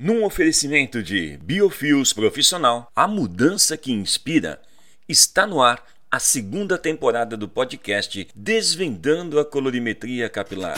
[0.00, 4.62] Num oferecimento de Biofios Profissional, a mudança que inspira,
[5.08, 10.76] está no ar a segunda temporada do podcast Desvendando a Colorimetria Capilar.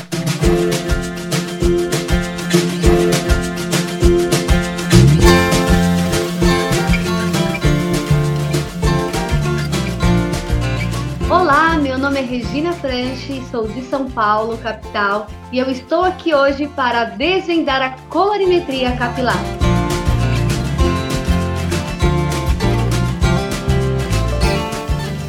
[12.10, 17.04] Nome é Regina Franchi, sou de São Paulo, capital, e eu estou aqui hoje para
[17.04, 19.38] desvendar a colorimetria capilar.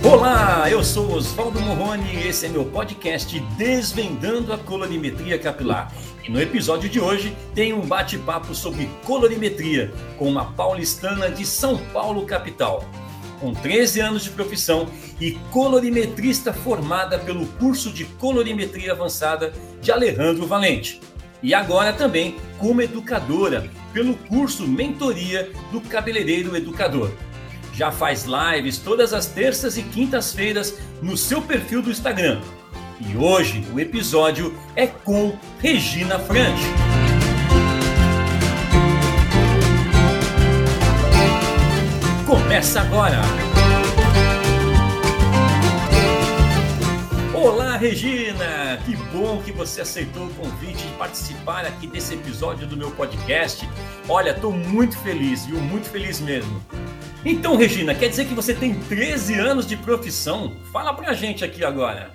[0.03, 5.93] Olá, eu sou Oswaldo Morrone e esse é meu podcast Desvendando a Colorimetria Capilar.
[6.23, 11.77] E no episódio de hoje tem um bate-papo sobre colorimetria com uma paulistana de São
[11.93, 12.83] Paulo, capital
[13.41, 14.87] com 13 anos de profissão
[15.19, 21.01] e colorimetrista formada pelo curso de colorimetria avançada de Alejandro Valente.
[21.43, 27.11] E agora também como educadora pelo curso Mentoria do Cabeleireiro Educador.
[27.73, 32.39] Já faz lives todas as terças e quintas-feiras no seu perfil do Instagram.
[32.99, 37.00] E hoje o episódio é com Regina Franchi.
[42.31, 43.17] Começa agora!
[47.35, 48.79] Olá, Regina!
[48.85, 53.67] Que bom que você aceitou o convite de participar aqui desse episódio do meu podcast.
[54.07, 55.59] Olha, estou muito feliz, viu?
[55.59, 56.63] Muito feliz mesmo.
[57.25, 60.55] Então, Regina, quer dizer que você tem 13 anos de profissão?
[60.71, 62.11] Fala pra gente aqui agora.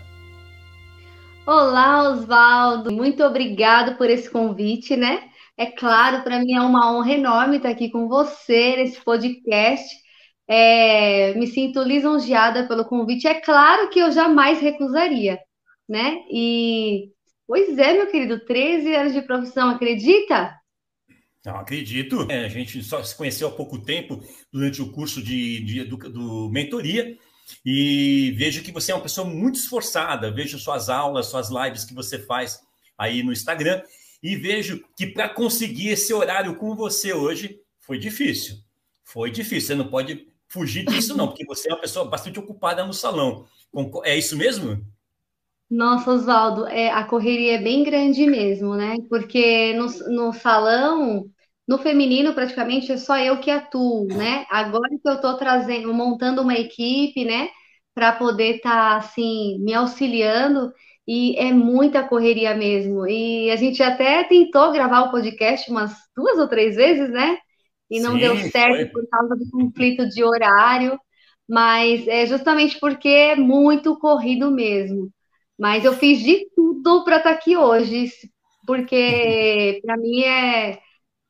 [1.46, 2.90] Olá, Oswaldo.
[2.90, 5.24] Muito obrigado por esse convite, né?
[5.58, 10.05] É claro, para mim é uma honra enorme estar aqui com você nesse podcast
[10.48, 13.26] é, me sinto lisonjeada pelo convite.
[13.26, 15.38] É claro que eu jamais recusaria,
[15.88, 16.18] né?
[16.30, 17.10] E,
[17.46, 20.54] pois é, meu querido, 13 anos de profissão, acredita?
[21.44, 22.26] Não acredito.
[22.30, 24.20] É, a gente só se conheceu há pouco tempo
[24.52, 27.16] durante o curso de, de do mentoria
[27.64, 30.32] e vejo que você é uma pessoa muito esforçada.
[30.32, 32.58] Vejo suas aulas, suas lives que você faz
[32.98, 33.82] aí no Instagram
[34.22, 38.56] e vejo que para conseguir esse horário com você hoje foi difícil.
[39.04, 39.68] Foi difícil.
[39.68, 43.46] Você não pode fugir disso, não, porque você é uma pessoa bastante ocupada no salão.
[44.04, 44.84] É isso mesmo?
[45.68, 48.96] Nossa, Oswaldo, é, a correria é bem grande mesmo, né?
[49.08, 51.26] Porque no, no salão,
[51.66, 54.46] no feminino, praticamente é só eu que atuo, né?
[54.48, 57.48] Agora que eu estou trazendo, montando uma equipe, né,
[57.94, 60.72] para poder estar tá, assim me auxiliando,
[61.06, 63.06] e é muita correria mesmo.
[63.06, 67.38] E a gente até tentou gravar o podcast umas duas ou três vezes, né?
[67.90, 68.86] E não Sim, deu certo foi.
[68.86, 70.98] por causa do conflito de horário,
[71.48, 75.10] mas é justamente porque é muito corrido mesmo.
[75.58, 78.10] Mas eu fiz de tudo para estar tá aqui hoje,
[78.66, 80.78] porque para mim é,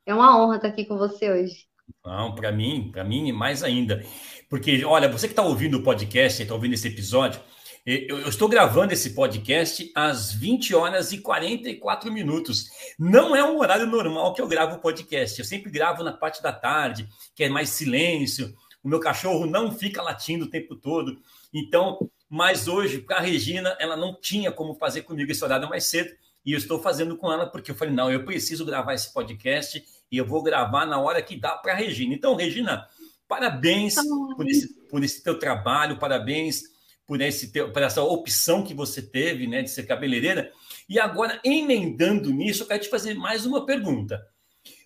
[0.07, 1.67] é uma honra estar tá aqui com você hoje.
[2.05, 4.03] Não, para mim, para mim mais ainda.
[4.49, 7.41] Porque, olha, você que está ouvindo o podcast, está ouvindo esse episódio,
[7.87, 12.69] eu, eu, estou gravando esse podcast às 20 horas e 44 minutos.
[12.99, 15.39] Não é um horário normal que eu gravo o podcast.
[15.39, 18.53] Eu sempre gravo na parte da tarde, que é mais silêncio.
[18.83, 21.17] O meu cachorro não fica latindo o tempo todo.
[21.55, 25.85] Então, mas hoje, para a Regina, ela não tinha como fazer comigo esse horário mais
[25.85, 26.11] cedo.
[26.45, 29.85] E eu estou fazendo com ela porque eu falei: não, eu preciso gravar esse podcast
[30.11, 32.13] e eu vou gravar na hora que dá para a Regina.
[32.13, 32.85] Então, Regina,
[33.29, 33.95] parabéns
[34.37, 36.75] por esse, por esse teu trabalho, parabéns
[37.07, 40.51] por, esse, por essa opção que você teve né, de ser cabeleireira.
[40.89, 44.21] E agora, emendando nisso, eu quero te fazer mais uma pergunta.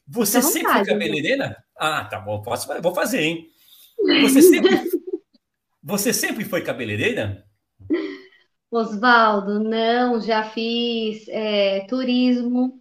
[0.06, 1.64] Você sempre foi cabeleireira?
[1.76, 3.48] Ah, tá bom, posso, vou fazer, hein?
[4.22, 4.70] Você sempre,
[5.82, 7.44] você sempre foi cabeleireira?
[8.70, 12.80] Osvaldo, não, já fiz é, turismo,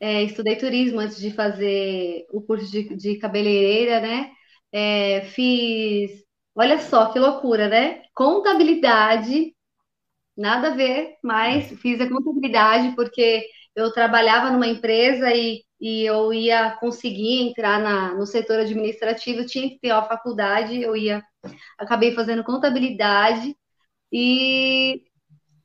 [0.00, 4.30] é, estudei turismo antes de fazer o curso de, de cabeleireira, né?
[4.72, 6.27] É, fiz
[6.58, 8.02] Olha só que loucura, né?
[8.14, 9.54] Contabilidade,
[10.36, 13.46] nada a ver, mas fiz a contabilidade porque
[13.76, 19.68] eu trabalhava numa empresa e, e eu ia conseguir entrar na, no setor administrativo, tinha
[19.68, 21.22] que ter a faculdade, eu ia,
[21.78, 23.56] acabei fazendo contabilidade
[24.12, 25.02] e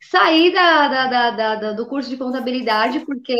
[0.02, 3.36] saí da, da, da, da, do curso de contabilidade porque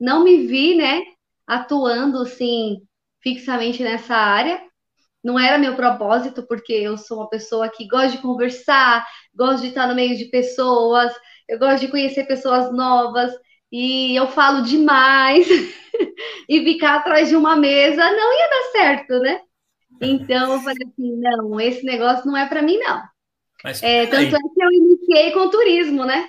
[0.00, 1.02] não me vi, né,
[1.46, 2.82] atuando assim
[3.22, 4.62] fixamente nessa área
[5.22, 9.68] não era meu propósito, porque eu sou uma pessoa que gosta de conversar, gosto de
[9.68, 11.12] estar no meio de pessoas,
[11.48, 13.32] eu gosto de conhecer pessoas novas,
[13.70, 15.46] e eu falo demais,
[16.48, 19.40] e ficar atrás de uma mesa não ia dar certo, né?
[20.00, 23.02] Então eu falei assim: não, esse negócio não é para mim, não.
[23.62, 26.28] Mas, é, tanto é que eu iniciei com turismo, né?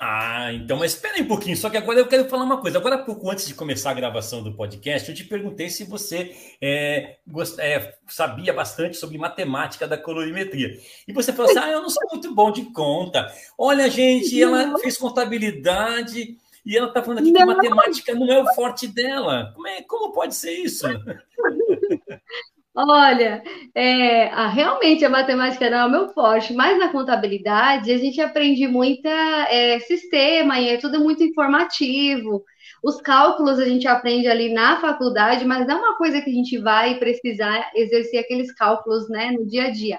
[0.00, 2.78] Ah, então, mas espera aí um pouquinho, só que agora eu quero falar uma coisa.
[2.78, 7.16] Agora, pouco antes de começar a gravação do podcast, eu te perguntei se você é,
[7.26, 7.58] gost...
[7.58, 10.78] é, sabia bastante sobre matemática da colorimetria.
[11.06, 13.26] E você falou assim: ah, eu não sou muito bom de conta.
[13.58, 17.40] Olha, gente, ela fez contabilidade e ela está falando aqui não.
[17.40, 19.52] que matemática não é o forte dela.
[19.52, 20.86] Como, é, como pode ser isso?
[22.80, 23.42] Olha,
[23.74, 28.20] é, a, realmente a matemática não é o meu forte, mas na contabilidade a gente
[28.20, 29.10] aprende muita
[29.50, 32.44] é, sistema e é tudo muito informativo.
[32.80, 36.32] Os cálculos a gente aprende ali na faculdade, mas não é uma coisa que a
[36.32, 39.98] gente vai precisar exercer aqueles cálculos né, no dia a dia.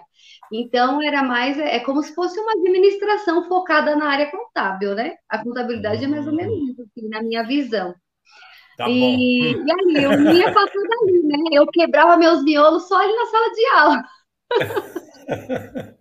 [0.52, 5.16] Então, era mais, é, é como se fosse uma administração focada na área contábil, né?
[5.30, 7.94] A contabilidade é mais ou menos isso, assim, na minha visão.
[8.80, 9.18] Tá e, bom.
[9.18, 11.38] e aí, eu ia passando ali, né?
[11.52, 14.04] Eu quebrava meus miolos só ali na sala de aula.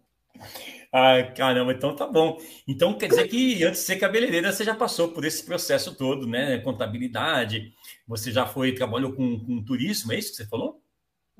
[0.94, 2.38] Ai, caramba, então tá bom.
[2.68, 6.24] Então quer dizer que antes de ser cabeleireira, você já passou por esse processo todo,
[6.24, 6.58] né?
[6.58, 7.72] Contabilidade,
[8.06, 10.80] você já foi, trabalhou com, com turismo, é isso que você falou?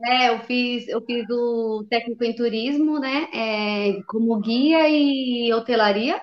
[0.05, 3.29] É, eu fiz, eu fiz o técnico em turismo, né?
[3.33, 6.21] É, como guia e hotelaria.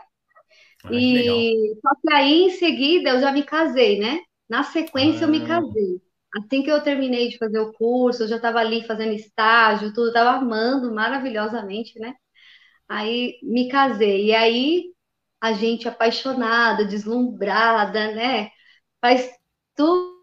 [0.84, 4.20] Ah, e só que aí em seguida eu já me casei, né?
[4.50, 5.24] Na sequência, ah.
[5.24, 5.48] eu me ah.
[5.48, 6.02] casei.
[6.38, 10.08] Assim que eu terminei de fazer o curso, eu já estava ali fazendo estágio, tudo,
[10.10, 12.14] estava amando maravilhosamente, né?
[12.88, 14.28] Aí me casei.
[14.28, 14.86] E aí
[15.42, 18.50] a gente apaixonada, deslumbrada, né?
[19.02, 19.30] Faz
[19.76, 20.16] tudo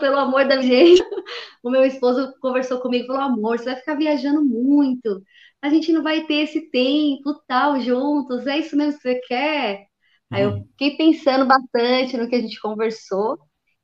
[0.00, 1.02] pelo amor da gente.
[1.64, 5.22] O meu esposo conversou comigo e falou: amor, você vai ficar viajando muito,
[5.62, 9.86] a gente não vai ter esse tempo tal juntos, é isso mesmo que você quer?
[10.32, 10.64] Aí eu uhum.
[10.70, 13.38] fiquei pensando bastante no que a gente conversou.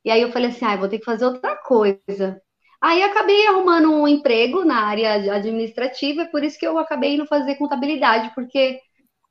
[0.04, 2.40] E aí eu falei assim, ah, vou ter que fazer outra coisa.
[2.80, 7.56] Aí acabei arrumando um emprego na área administrativa, por isso que eu acabei indo fazer
[7.56, 8.78] contabilidade, porque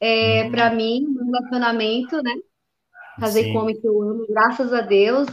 [0.01, 0.51] é, uhum.
[0.51, 2.33] para mim, um relacionamento, né?
[3.19, 3.53] Casei Sim.
[3.53, 5.27] com um homem que eu amo, graças a Deus,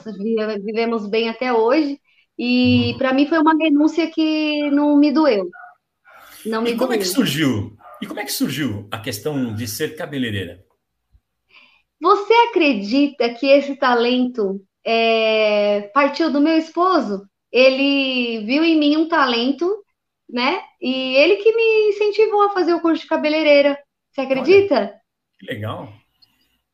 [0.64, 2.00] vivemos bem até hoje.
[2.38, 2.98] E uhum.
[2.98, 5.50] para mim foi uma renúncia que não me doeu.
[6.46, 6.98] Não me e como doeu.
[6.98, 7.76] é que surgiu?
[8.00, 10.63] E como é que surgiu a questão de ser cabeleireira?
[12.05, 17.27] Você acredita que esse talento é, partiu do meu esposo?
[17.51, 19.75] Ele viu em mim um talento,
[20.29, 20.61] né?
[20.83, 23.79] E ele que me incentivou a fazer o curso de cabeleireira.
[24.11, 24.75] Você acredita?
[24.75, 25.01] Olha,
[25.39, 25.89] que legal.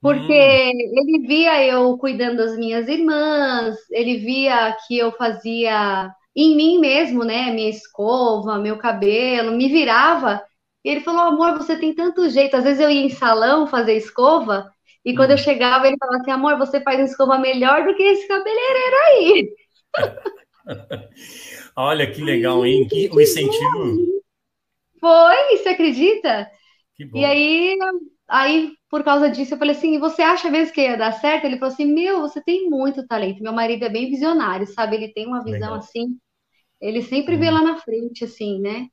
[0.00, 0.98] Porque hum.
[0.98, 7.22] ele via eu cuidando das minhas irmãs, ele via que eu fazia em mim mesmo,
[7.22, 7.52] né?
[7.52, 10.42] Minha escova, meu cabelo, me virava.
[10.84, 12.56] E ele falou: amor, você tem tanto jeito.
[12.56, 14.68] Às vezes eu ia em salão fazer escova,
[15.04, 15.42] e quando eu uhum.
[15.42, 19.54] chegava, ele falava assim: amor, você faz uma escova melhor do que esse cabeleireiro aí.
[21.76, 22.86] Olha que legal, hein?
[22.86, 24.20] Que, o incentivo.
[25.00, 26.50] Foi, você acredita?
[27.14, 27.78] E aí,
[28.28, 31.44] aí, por causa disso, eu falei assim: você acha mesmo que ia dar certo?
[31.44, 33.42] Ele falou assim: meu, você tem muito talento.
[33.42, 34.96] Meu marido é bem visionário, sabe?
[34.96, 35.74] Ele tem uma visão legal.
[35.76, 36.18] assim,
[36.78, 37.54] ele sempre vê uhum.
[37.54, 38.86] lá na frente, assim, né?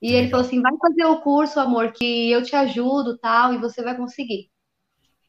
[0.00, 3.58] E ele falou assim: vai fazer o curso, amor, que eu te ajudo, tal, e
[3.58, 4.51] você vai conseguir.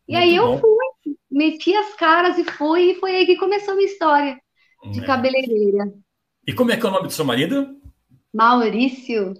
[0.07, 0.57] E Muito aí eu bom.
[0.59, 4.37] fui, meti as caras e fui, e foi aí que começou a minha história
[4.91, 5.05] de é.
[5.05, 5.93] cabeleireira.
[6.45, 7.81] E como é que é o nome do seu marido?
[8.33, 9.33] Maurício.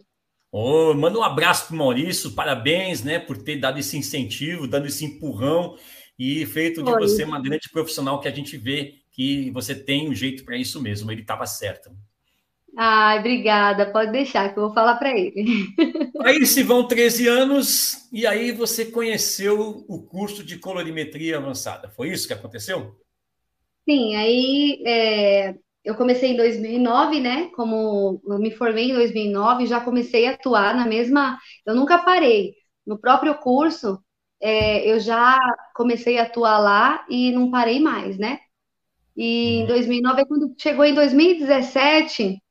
[0.51, 5.03] Oh, manda um abraço para Maurício, parabéns, né, por ter dado esse incentivo, dando esse
[5.03, 5.75] empurrão
[6.17, 6.99] e feito de Oi.
[6.99, 10.81] você uma grande profissional que a gente vê que você tem um jeito para isso
[10.81, 11.11] mesmo.
[11.11, 11.89] Ele estava certo.
[12.75, 13.91] Ai, obrigada.
[13.91, 15.67] Pode deixar que eu vou falar para ele.
[16.21, 21.89] Aí se vão 13 anos e aí você conheceu o curso de colorimetria avançada.
[21.89, 22.95] Foi isso que aconteceu?
[23.87, 27.49] Sim, aí é, eu comecei em 2009, né?
[27.55, 31.37] Como eu me formei em 2009, já comecei a atuar na mesma.
[31.65, 32.53] Eu nunca parei.
[32.85, 33.99] No próprio curso,
[34.41, 35.37] é, eu já
[35.75, 38.39] comecei a atuar lá e não parei mais, né?
[39.15, 40.27] E em 2009, uhum.
[40.27, 42.41] quando chegou em 2017,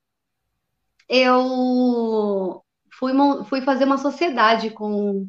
[1.12, 2.64] eu
[2.98, 3.12] fui,
[3.44, 5.28] fui fazer uma sociedade com,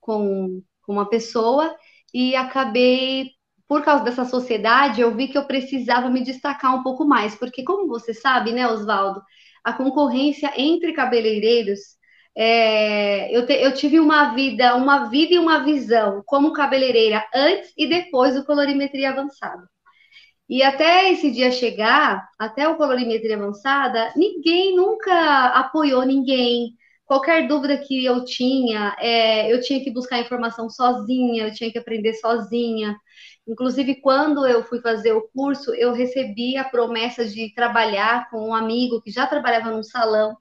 [0.00, 1.76] com, com uma pessoa
[2.14, 3.32] e acabei,
[3.68, 7.62] por causa dessa sociedade, eu vi que eu precisava me destacar um pouco mais, porque
[7.62, 9.22] como você sabe, né, Oswaldo,
[9.62, 11.98] a concorrência entre cabeleireiros
[12.36, 17.72] é, eu, te, eu, tive uma vida, uma vida e uma visão como cabeleireira antes
[17.76, 19.68] e depois do colorimetria avançada.
[20.48, 26.74] E até esse dia chegar, até o colorimetria avançada, ninguém nunca apoiou ninguém.
[27.04, 31.78] Qualquer dúvida que eu tinha, é, eu tinha que buscar informação sozinha, eu tinha que
[31.78, 32.96] aprender sozinha.
[33.46, 38.54] Inclusive, quando eu fui fazer o curso, eu recebi a promessa de trabalhar com um
[38.54, 40.36] amigo que já trabalhava num salão.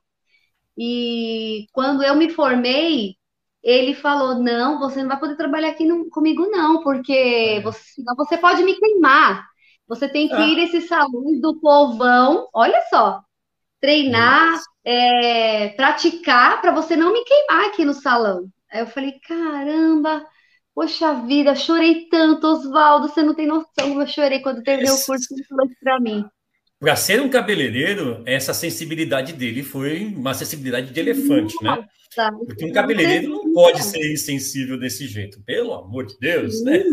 [0.77, 3.15] E quando eu me formei,
[3.63, 7.61] ele falou: Não, você não vai poder trabalhar aqui no, comigo, não, porque é.
[7.61, 9.45] você, senão você pode me queimar.
[9.87, 10.45] Você tem que ah.
[10.45, 13.21] ir nesses salões do povão, olha só,
[13.79, 18.49] treinar, é, praticar para você não me queimar aqui no salão.
[18.71, 20.25] Aí eu falei: Caramba,
[20.75, 25.33] poxa vida, chorei tanto, Oswaldo, você não tem noção, eu chorei quando terminei o curso,
[25.33, 26.25] isso para mim.
[26.79, 31.69] Para ser um cabeleireiro, essa sensibilidade dele foi uma sensibilidade de elefante, né?
[31.71, 32.37] Nossa, né?
[32.45, 36.83] Porque um cabeleireiro não pode ser insensível desse jeito, pelo amor de Deus, né?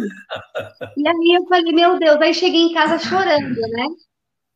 [0.97, 3.87] E aí eu falei, meu Deus, aí cheguei em casa chorando, né?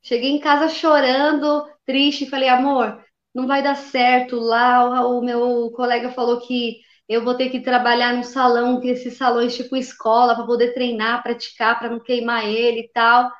[0.03, 2.99] Cheguei em casa chorando, triste, falei, amor,
[3.35, 5.07] não vai dar certo lá.
[5.07, 9.17] O, o meu colega falou que eu vou ter que trabalhar num salão, que esses
[9.17, 13.31] salões tipo escola, para poder treinar, praticar, para não queimar ele e tal.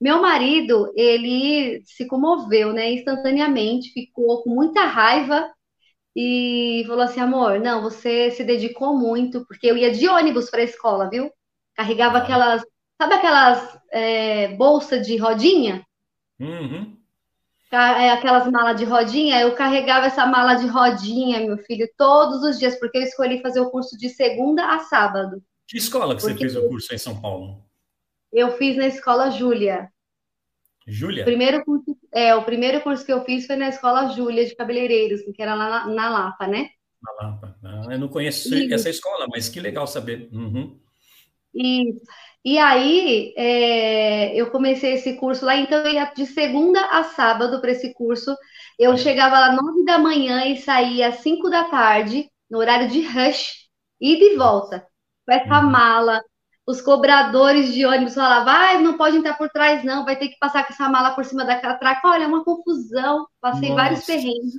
[0.00, 5.50] Meu marido, ele se comoveu, né, instantaneamente, ficou com muita raiva
[6.14, 10.60] e falou assim: amor, não, você se dedicou muito, porque eu ia de ônibus para
[10.60, 11.30] a escola, viu?
[11.74, 12.62] Carregava aquelas,
[13.00, 15.84] sabe aquelas é, bolsas de rodinha?
[16.40, 16.96] Uhum.
[17.70, 22.58] É, aquelas malas de rodinha, eu carregava essa mala de rodinha, meu filho, todos os
[22.58, 25.42] dias, porque eu escolhi fazer o curso de segunda a sábado.
[25.66, 27.67] Que escola que porque você fez o curso em São Paulo?
[28.32, 29.90] Eu fiz na escola Júlia.
[30.86, 31.24] Júlia?
[31.24, 35.20] Primeiro curso, é, o primeiro curso que eu fiz foi na escola Júlia de cabeleireiros,
[35.34, 36.70] que era lá na, na Lapa, né?
[37.02, 37.56] Na Lapa.
[37.62, 38.74] Ah, eu não conheço Isso.
[38.74, 40.28] essa escola, mas que legal saber.
[40.32, 40.78] Uhum.
[41.54, 42.00] Isso.
[42.44, 47.60] E aí, é, eu comecei esse curso lá, então eu ia de segunda a sábado
[47.60, 48.34] para esse curso.
[48.78, 53.02] Eu chegava lá nove da manhã e saía às cinco da tarde, no horário de
[53.02, 53.68] rush,
[54.00, 54.86] e volta,
[55.26, 55.70] com essa uhum.
[55.70, 56.22] mala,
[56.68, 60.38] os cobradores de ônibus falavam, ah, não pode entrar por trás, não, vai ter que
[60.38, 62.06] passar com essa mala por cima da catraca.
[62.06, 63.26] Olha, é uma confusão.
[63.40, 63.82] Passei Nossa.
[63.82, 64.52] vários terrenos.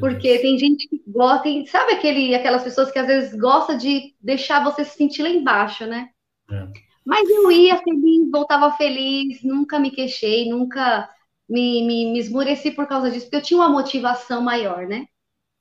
[0.00, 0.40] Porque Deus.
[0.40, 4.64] tem gente que gosta, tem, sabe aquele, aquelas pessoas que às vezes gosta de deixar
[4.64, 6.08] você se sentir lá embaixo, né?
[6.50, 6.68] É.
[7.04, 11.06] Mas eu ia feliz, voltava feliz, nunca me queixei, nunca
[11.46, 15.06] me, me, me esmureci por causa disso, porque eu tinha uma motivação maior, né?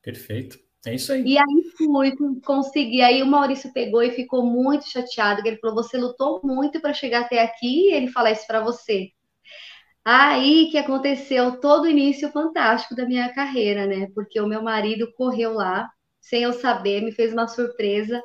[0.02, 0.58] Perfeito.
[0.86, 1.24] É isso aí.
[1.26, 1.88] E aí fui,
[2.46, 3.02] consegui.
[3.02, 5.42] Aí o Maurício pegou e ficou muito chateado.
[5.46, 9.10] Ele falou: Você lutou muito para chegar até aqui e ele falar isso para você.
[10.06, 14.08] Aí que aconteceu todo o início fantástico da minha carreira, né?
[14.16, 15.90] Porque o meu marido correu lá,
[16.22, 18.22] sem eu saber, me fez uma surpresa.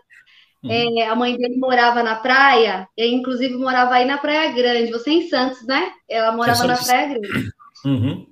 [0.62, 0.70] Uhum.
[0.70, 4.92] É, a mãe dele morava na praia, e inclusive morava aí na Praia Grande.
[4.92, 5.92] Você é em Santos, né?
[6.08, 7.50] Ela morava na Praia Grande.
[7.84, 8.26] Uhum.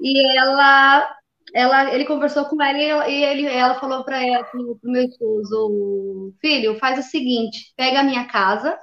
[0.00, 1.21] E ela
[1.54, 4.18] ela, ele conversou com ela e ele, ela falou para
[4.54, 8.78] o meu esposo, filho, faz o seguinte, pega a minha casa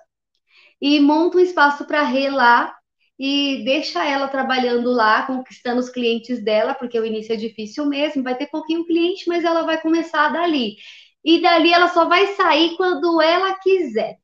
[0.81, 2.75] e monta um espaço para Rê lá
[3.19, 8.23] e deixa ela trabalhando lá, conquistando os clientes dela, porque o início é difícil mesmo,
[8.23, 10.77] vai ter pouquinho cliente, mas ela vai começar dali.
[11.23, 14.17] E dali ela só vai sair quando ela quiser.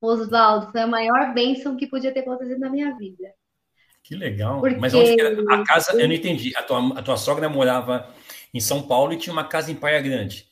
[0.00, 3.34] Oswaldo, foi a maior bênção que podia ter acontecido na minha vida.
[4.04, 4.60] Que legal.
[4.60, 4.76] Porque...
[4.76, 6.54] Mas onde que a casa, eu não entendi.
[6.56, 8.06] A tua, a tua sogra morava
[8.52, 10.46] em São Paulo e tinha uma casa em Praia Grande.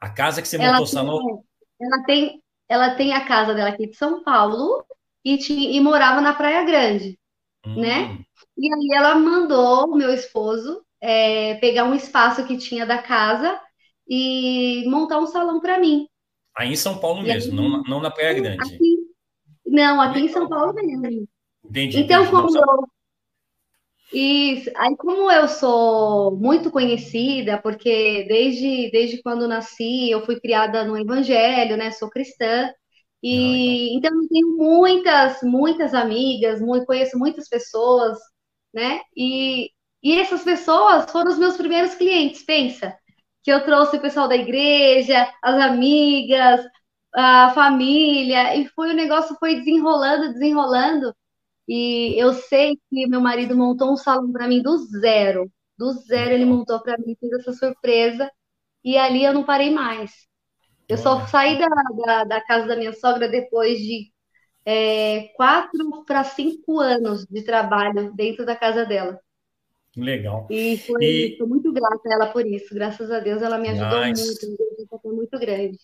[0.00, 1.44] A casa que você ela montou, Sanô...
[1.78, 4.84] Ela tem, ela tem a casa dela aqui de São Paulo
[5.22, 7.18] e, tinha, e morava na Praia Grande,
[7.66, 7.80] hum.
[7.80, 8.18] né?
[8.56, 13.60] E aí ela mandou o meu esposo é, pegar um espaço que tinha da casa
[14.08, 16.08] e montar um salão para mim.
[16.56, 18.74] Aí em São Paulo e mesmo, aí, não, não na Praia Grande.
[18.74, 18.96] Aqui,
[19.66, 21.28] não, aqui em São Paulo mesmo.
[21.64, 22.00] Entendi.
[22.00, 22.30] Então, entendi.
[22.30, 22.88] como eu,
[24.14, 30.84] e aí, como eu sou muito conhecida, porque desde, desde quando nasci eu fui criada
[30.84, 31.90] no Evangelho, né?
[31.90, 32.70] Sou cristã.
[33.22, 38.18] E ah, então eu tenho muitas, muitas amigas, muito, conheço muitas pessoas,
[38.72, 39.00] né?
[39.16, 39.70] E,
[40.02, 42.96] e essas pessoas foram os meus primeiros clientes, pensa.
[43.42, 46.60] Que eu trouxe o pessoal da igreja, as amigas,
[47.14, 51.14] a família, e foi o negócio foi desenrolando, desenrolando.
[51.68, 55.50] E eu sei que meu marido montou um salão para mim do zero.
[55.78, 58.30] Do zero ele montou para mim, fez essa surpresa.
[58.84, 60.12] E ali eu não parei mais.
[60.88, 61.66] Eu só saí da,
[62.04, 64.12] da, da casa da minha sogra depois de
[64.66, 69.18] é, quatro para cinco anos de trabalho dentro da casa dela.
[69.96, 70.46] Legal.
[70.50, 71.36] E foi, e...
[71.38, 72.74] Sou muito grata a ela por isso.
[72.74, 74.46] Graças a Deus ela me ajudou nice.
[74.46, 75.00] muito.
[75.00, 75.78] Foi muito grande.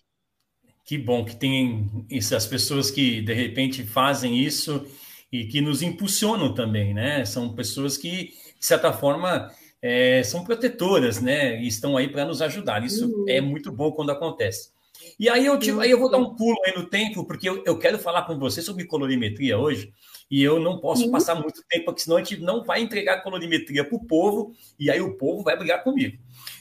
[0.85, 4.85] Que bom que tem essas pessoas que de repente fazem isso
[5.33, 7.25] e que nos impulsionam também, né?
[7.25, 11.61] São pessoas que, de certa forma, é, são protetoras, né?
[11.63, 12.85] E estão aí para nos ajudar.
[12.85, 13.25] Isso uhum.
[13.29, 14.71] é muito bom quando acontece.
[15.19, 17.63] E aí eu, te, aí eu vou dar um pulo aí no tempo, porque eu,
[17.65, 19.93] eu quero falar com você sobre colorimetria hoje,
[20.31, 21.11] e eu não posso Sim.
[21.11, 24.91] passar muito tempo, porque senão a gente não vai entregar colorimetria para o povo, e
[24.91, 26.19] aí o povo vai brigar comigo.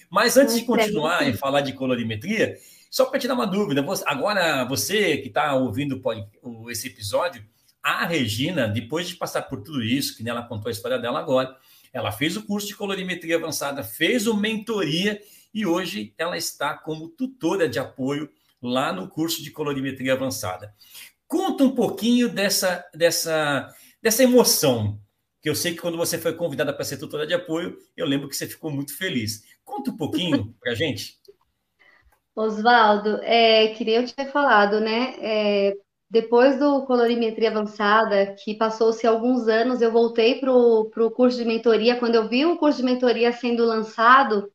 [0.10, 2.58] Mas antes de continuar e falar de colorimetria,
[2.90, 6.02] só para tirar uma dúvida, agora você que está ouvindo
[6.70, 7.44] esse episódio,
[7.84, 11.56] a Regina, depois de passar por tudo isso, que ela contou a história dela agora,
[11.92, 15.20] ela fez o curso de colorimetria avançada, fez o mentoria
[15.54, 18.30] e hoje ela está como tutora de apoio
[18.62, 20.74] lá no curso de colorimetria avançada.
[21.28, 25.00] Conta um pouquinho dessa, dessa, dessa emoção,
[25.42, 28.28] que eu sei que quando você foi convidada para ser tutora de apoio, eu lembro
[28.28, 29.44] que você ficou muito feliz.
[29.64, 31.18] Conta um pouquinho para a gente.
[32.36, 35.16] Oswaldo, é, queria eu ter falado, né?
[35.20, 35.74] É,
[36.10, 41.98] depois do colorimetria avançada, que passou-se alguns anos, eu voltei para o curso de mentoria.
[42.00, 44.52] Quando eu vi o curso de mentoria sendo lançado,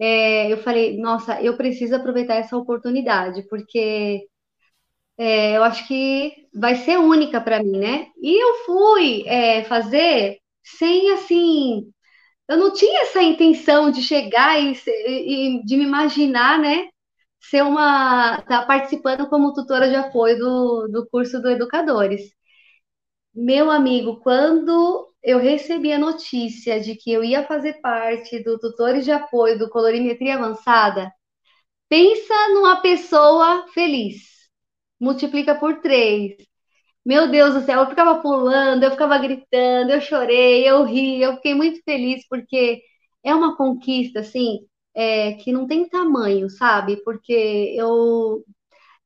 [0.00, 4.26] é, eu falei, nossa, eu preciso aproveitar essa oportunidade, porque
[5.18, 8.08] é, eu acho que vai ser única para mim, né?
[8.20, 11.92] E eu fui é, fazer sem assim.
[12.48, 16.88] Eu não tinha essa intenção de chegar e, e de me imaginar, né?
[17.50, 18.38] Ser uma.
[18.40, 22.32] estar tá participando como tutora de apoio do, do curso do Educadores.
[23.34, 29.04] Meu amigo, quando eu recebi a notícia de que eu ia fazer parte do Tutores
[29.04, 31.12] de Apoio do Colorimetria Avançada,
[31.88, 34.34] pensa numa pessoa feliz
[35.00, 36.36] multiplica por três.
[37.04, 41.36] Meu Deus do céu, eu ficava pulando, eu ficava gritando, eu chorei, eu ri, eu
[41.36, 42.82] fiquei muito feliz porque
[43.24, 44.60] é uma conquista, assim,
[44.94, 46.96] é, que não tem tamanho, sabe?
[47.04, 48.44] Porque eu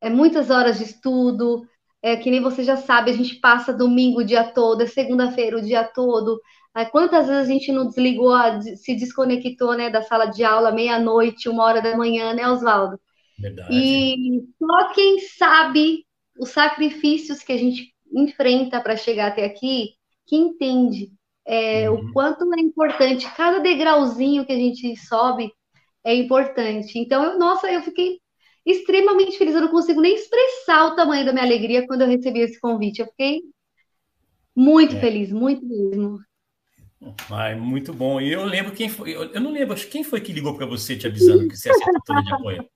[0.01, 1.63] é muitas horas de estudo,
[2.03, 5.59] é, que nem você já sabe, a gente passa domingo o dia todo, é segunda-feira
[5.59, 6.41] o dia todo.
[6.77, 8.37] É, quantas vezes a gente não desligou,
[8.77, 13.01] se desconectou né, da sala de aula meia-noite, uma hora da manhã, né, Oswaldo?
[13.39, 13.69] Verdade.
[13.73, 16.05] E só quem sabe
[16.39, 19.91] os sacrifícios que a gente enfrenta para chegar até aqui,
[20.27, 21.11] que entende
[21.45, 21.97] é, uhum.
[21.97, 25.51] o quanto é importante, cada degrauzinho que a gente sobe
[26.05, 26.99] é importante.
[26.99, 28.21] Então, eu, nossa, eu fiquei
[28.65, 32.41] extremamente feliz, eu não consigo nem expressar o tamanho da minha alegria quando eu recebi
[32.41, 33.01] esse convite.
[33.01, 33.41] Eu fiquei
[34.55, 35.01] muito é.
[35.01, 36.19] feliz, muito mesmo.
[37.31, 38.21] Ai, muito bom.
[38.21, 41.07] E eu lembro quem foi, eu não lembro, quem foi que ligou para você te
[41.07, 42.69] avisando que você ia ser tutora de apoio?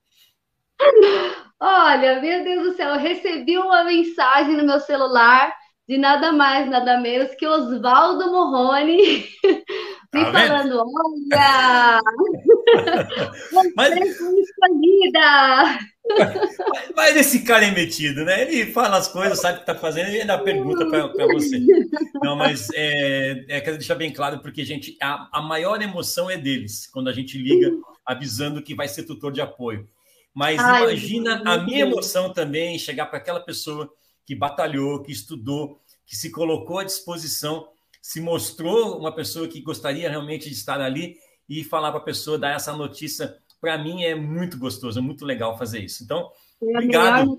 [1.61, 5.53] Olha, meu Deus do céu, eu recebi uma mensagem no meu celular
[5.88, 9.27] de nada mais, nada menos que Oswaldo Morrone
[10.12, 12.01] tá falando: olha,
[13.77, 14.16] mas...
[14.16, 15.79] foi escolhida.
[16.96, 18.42] Mas esse cara é metido, né?
[18.42, 21.61] Ele fala as coisas, sabe o que está fazendo e ainda pergunta para você.
[22.22, 26.37] Não, mas é, é, quero deixar bem claro, porque, gente, a, a maior emoção é
[26.37, 27.70] deles, quando a gente liga
[28.05, 29.88] avisando que vai ser tutor de apoio.
[30.35, 33.90] Mas Ai, imagina a minha emoção também chegar para aquela pessoa
[34.27, 37.68] que batalhou, que estudou, que se colocou à disposição,
[38.03, 41.17] se mostrou uma pessoa que gostaria realmente de estar ali
[41.49, 43.38] e falar para a pessoa, dar essa notícia.
[43.61, 46.03] Para mim é muito gostoso, é muito legal fazer isso.
[46.03, 47.38] Então, é obrigado.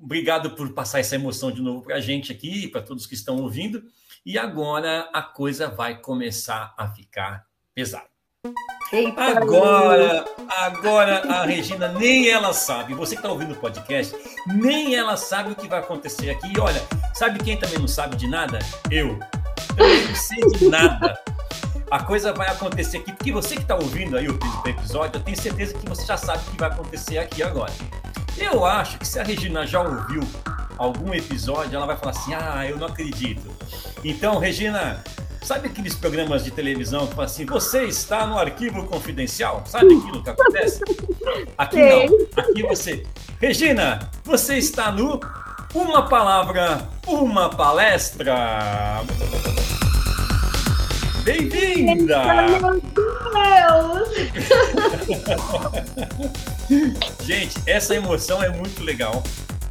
[0.00, 3.36] Obrigado por passar essa emoção de novo para a gente aqui, para todos que estão
[3.36, 3.84] ouvindo.
[4.24, 8.15] E agora a coisa vai começar a ficar pesada.
[8.92, 12.94] Eita agora, agora a Regina nem ela sabe.
[12.94, 16.52] Você que está ouvindo o podcast, nem ela sabe o que vai acontecer aqui.
[16.56, 16.82] E olha,
[17.14, 18.58] sabe quem também não sabe de nada?
[18.90, 19.18] Eu.
[19.76, 21.20] Eu não sei de nada.
[21.90, 25.40] A coisa vai acontecer aqui, porque você que está ouvindo aí o episódio, eu tenho
[25.40, 27.72] certeza que você já sabe o que vai acontecer aqui agora.
[28.36, 30.20] Eu acho que se a Regina já ouviu
[30.78, 33.50] algum episódio, ela vai falar assim: ah, eu não acredito.
[34.04, 35.02] Então, Regina,
[35.46, 39.62] Sabe aqueles programas de televisão que falam assim, você está no arquivo confidencial?
[39.64, 40.80] Sabe aquilo que acontece?
[41.56, 42.26] Aqui não.
[42.36, 43.06] Aqui você.
[43.40, 45.20] Regina, você está no
[45.72, 49.04] Uma Palavra, Uma Palestra.
[51.22, 52.24] Bem-vinda!
[52.24, 54.08] Meu Deus!
[57.24, 59.22] Gente, essa emoção é muito legal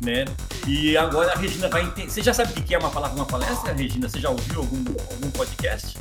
[0.01, 0.25] né?
[0.67, 2.10] E agora a Regina vai entender.
[2.10, 4.10] Você já sabe o que é uma palavra, uma palestra, Regina?
[4.10, 5.97] Você já ouviu algum, algum podcast?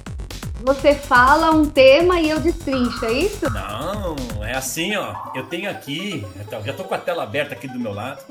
[0.65, 3.51] Você fala um tema e eu destrincho, é isso?
[3.51, 5.15] Não, é assim, ó.
[5.35, 6.25] Eu tenho aqui,
[6.65, 8.23] já tô com a tela aberta aqui do meu lado.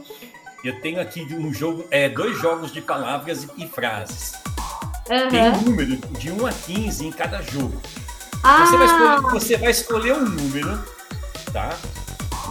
[0.63, 4.33] Eu tenho aqui um jogo, é, dois jogos de palavras e frases.
[5.09, 5.29] Uhum.
[5.29, 7.79] Tem um número de 1 a 15 em cada jogo.
[8.41, 8.65] Ah.
[8.65, 10.83] Você, vai escolher, você vai escolher um número,
[11.51, 11.77] tá?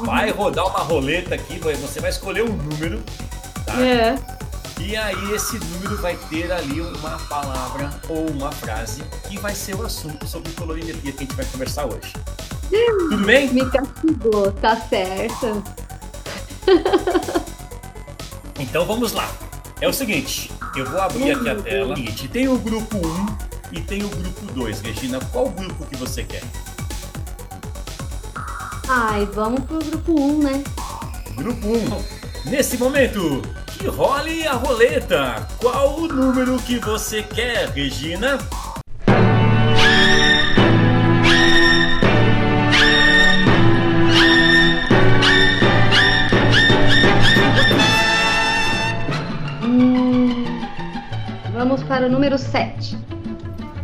[0.00, 3.02] Vai rodar uma roleta aqui, você vai escolher um número,
[3.64, 3.80] tá?
[3.80, 4.18] É.
[4.80, 9.76] E aí esse número vai ter ali uma palavra ou uma frase que vai ser
[9.76, 12.12] o assunto sobre colorimetria que a gente vai conversar hoje.
[12.70, 13.52] Tudo bem?
[13.52, 15.62] Me castigou, tá certo.
[18.58, 19.28] Então vamos lá.
[19.80, 21.96] É o seguinte, eu vou abrir aqui a tela.
[22.32, 23.26] Tem o grupo 1
[23.72, 24.80] e tem o grupo 2.
[24.80, 26.42] Regina, qual grupo que você quer?
[28.88, 30.64] Ai, vamos pro grupo 1, né?
[31.36, 32.50] Grupo 1.
[32.50, 35.46] Nesse momento, que role a roleta.
[35.60, 38.38] Qual o número que você quer, Regina?
[49.62, 50.44] Hum,
[51.52, 52.98] vamos para o número 7.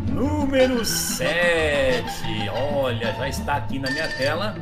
[0.09, 2.05] Número 7.
[2.53, 4.57] Olha, já está aqui na minha tela.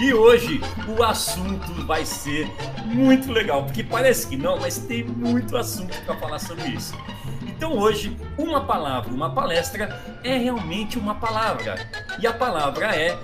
[0.00, 0.60] E hoje
[0.98, 2.50] o assunto vai ser
[2.86, 6.94] muito legal, porque parece que não, mas tem muito assunto para falar sobre isso.
[7.42, 11.76] Então hoje, uma palavra, uma palestra é realmente uma palavra.
[12.20, 13.18] E a palavra é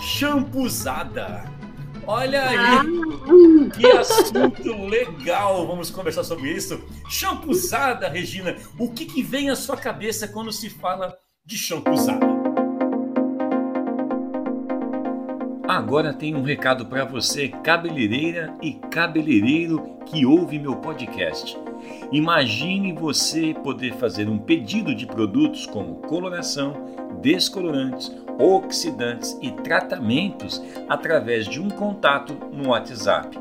[0.00, 1.44] champuzada.
[2.06, 5.66] Olha aí, que assunto legal!
[5.66, 6.80] Vamos conversar sobre isso.
[7.10, 12.35] Champuzada, Regina, o que, que vem à sua cabeça quando se fala de champuzada?
[15.76, 21.54] Agora tem um recado para você, cabeleireira e cabeleireiro que ouve meu podcast.
[22.10, 26.72] Imagine você poder fazer um pedido de produtos como coloração,
[27.20, 33.38] descolorantes, oxidantes e tratamentos através de um contato no WhatsApp.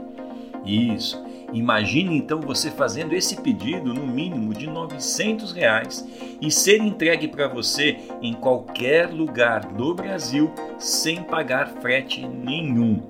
[0.66, 1.25] Isso.
[1.56, 6.06] Imagine então você fazendo esse pedido no mínimo de 900 reais
[6.42, 13.02] e ser entregue para você em qualquer lugar do Brasil sem pagar frete nenhum.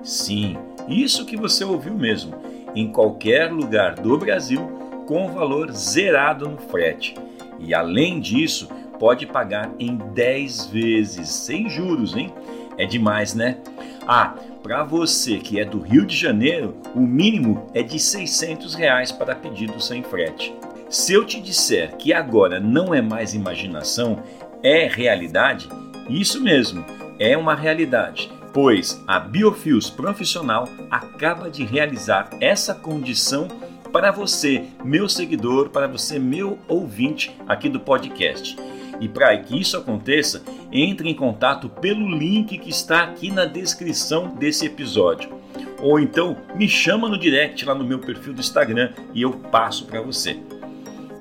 [0.00, 0.56] Sim,
[0.86, 2.36] isso que você ouviu mesmo,
[2.72, 4.60] em qualquer lugar do Brasil
[5.04, 7.16] com valor zerado no frete.
[7.58, 8.68] E além disso,
[9.00, 12.32] pode pagar em 10 vezes sem juros, hein?
[12.78, 13.58] É demais, né?
[14.06, 19.12] Ah, para você que é do Rio de Janeiro, o mínimo é de 600 reais
[19.12, 20.54] para pedido sem frete.
[20.88, 24.22] Se eu te disser que agora não é mais imaginação,
[24.62, 25.68] é realidade,
[26.08, 26.84] isso mesmo,
[27.18, 33.48] é uma realidade, pois a Biofios Profissional acaba de realizar essa condição
[33.92, 38.56] para você, meu seguidor, para você, meu ouvinte aqui do podcast.
[39.00, 44.34] E para que isso aconteça, entre em contato pelo link que está aqui na descrição
[44.34, 45.38] desse episódio.
[45.80, 49.86] Ou então me chama no direct lá no meu perfil do Instagram e eu passo
[49.86, 50.38] para você.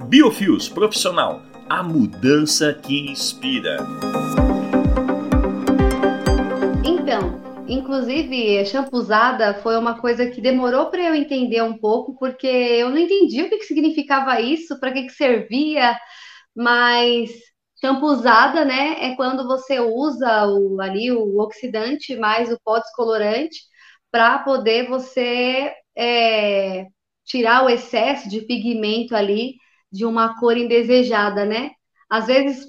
[0.08, 3.78] Biofios Profissional, a mudança que inspira.
[6.84, 12.90] Então, inclusive, champuzada foi uma coisa que demorou para eu entender um pouco, porque eu
[12.90, 15.98] não entendi o que, que significava isso, para que, que servia,
[16.56, 17.30] mas
[17.80, 23.60] Champuzada, né, é quando você usa o, ali o oxidante mais o pó descolorante
[24.12, 26.88] para poder você é,
[27.26, 29.56] tirar o excesso de pigmento ali
[29.92, 31.72] de uma cor indesejada, né?
[32.10, 32.66] Às vezes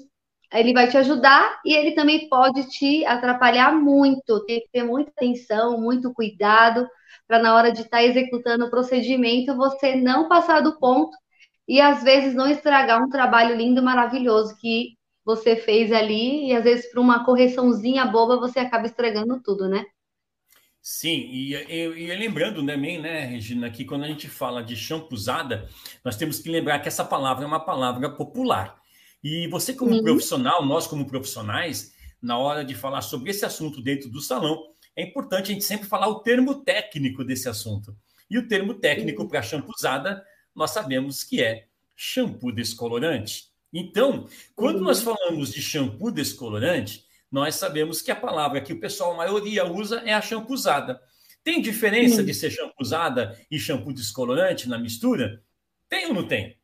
[0.53, 4.45] ele vai te ajudar e ele também pode te atrapalhar muito.
[4.45, 6.87] Tem que ter muita atenção, muito cuidado
[7.27, 11.15] para na hora de estar tá executando o procedimento você não passar do ponto
[11.67, 14.97] e às vezes não estragar um trabalho lindo, maravilhoso que
[15.29, 19.85] você fez ali, e às vezes para uma correçãozinha boba você acaba estragando tudo, né?
[20.81, 25.69] Sim, e, e, e, lembrando também, né, Regina, que quando a gente fala de champuzada,
[26.03, 28.81] nós temos que lembrar que essa palavra é uma palavra popular.
[29.23, 30.01] E você, como Sim.
[30.01, 35.03] profissional, nós, como profissionais, na hora de falar sobre esse assunto dentro do salão, é
[35.03, 37.95] importante a gente sempre falar o termo técnico desse assunto.
[38.27, 40.23] E o termo técnico para champuzada,
[40.55, 43.48] nós sabemos que é shampoo descolorante.
[43.73, 44.83] Então, quando uhum.
[44.83, 49.65] nós falamos de shampoo descolorante, nós sabemos que a palavra que o pessoal, a maioria,
[49.65, 50.99] usa é a champuzada.
[51.43, 55.41] Tem diferença de ser champuzada e shampoo descolorante na mistura?
[55.87, 56.57] Tem ou não tem?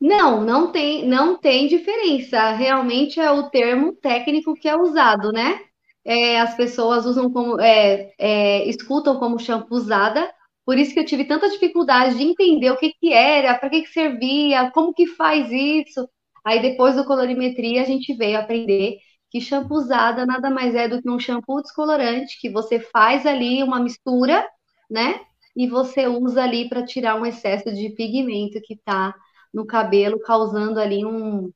[0.00, 2.52] Não, não tem, não tem diferença.
[2.52, 5.60] Realmente é o termo técnico que é usado, né?
[6.04, 10.30] É, as pessoas usam como, é, é, escutam como champuzada,
[10.66, 13.82] por isso que eu tive tanta dificuldade de entender o que, que era, para que,
[13.82, 16.08] que servia, como que faz isso.
[16.44, 18.98] Aí depois do colorimetria a gente veio aprender
[19.30, 23.80] que champuzada nada mais é do que um shampoo descolorante que você faz ali uma
[23.80, 24.44] mistura,
[24.90, 25.20] né?
[25.56, 29.14] E você usa ali para tirar um excesso de pigmento que está
[29.54, 31.50] no cabelo, causando ali um,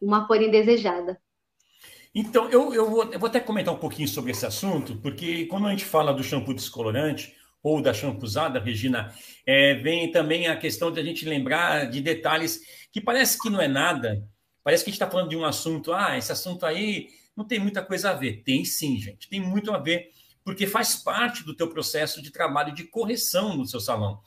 [0.00, 1.20] uma cor indesejada.
[2.14, 5.66] Então, eu, eu, vou, eu vou até comentar um pouquinho sobre esse assunto, porque quando
[5.66, 9.14] a gente fala do shampoo descolorante, ou da champuzada, Regina,
[9.46, 13.60] é, vem também a questão de a gente lembrar de detalhes que parece que não
[13.60, 14.26] é nada,
[14.64, 17.58] parece que a gente está falando de um assunto, ah, esse assunto aí não tem
[17.58, 18.42] muita coisa a ver.
[18.44, 20.10] Tem sim, gente, tem muito a ver,
[20.44, 24.20] porque faz parte do teu processo de trabalho de correção no seu salão.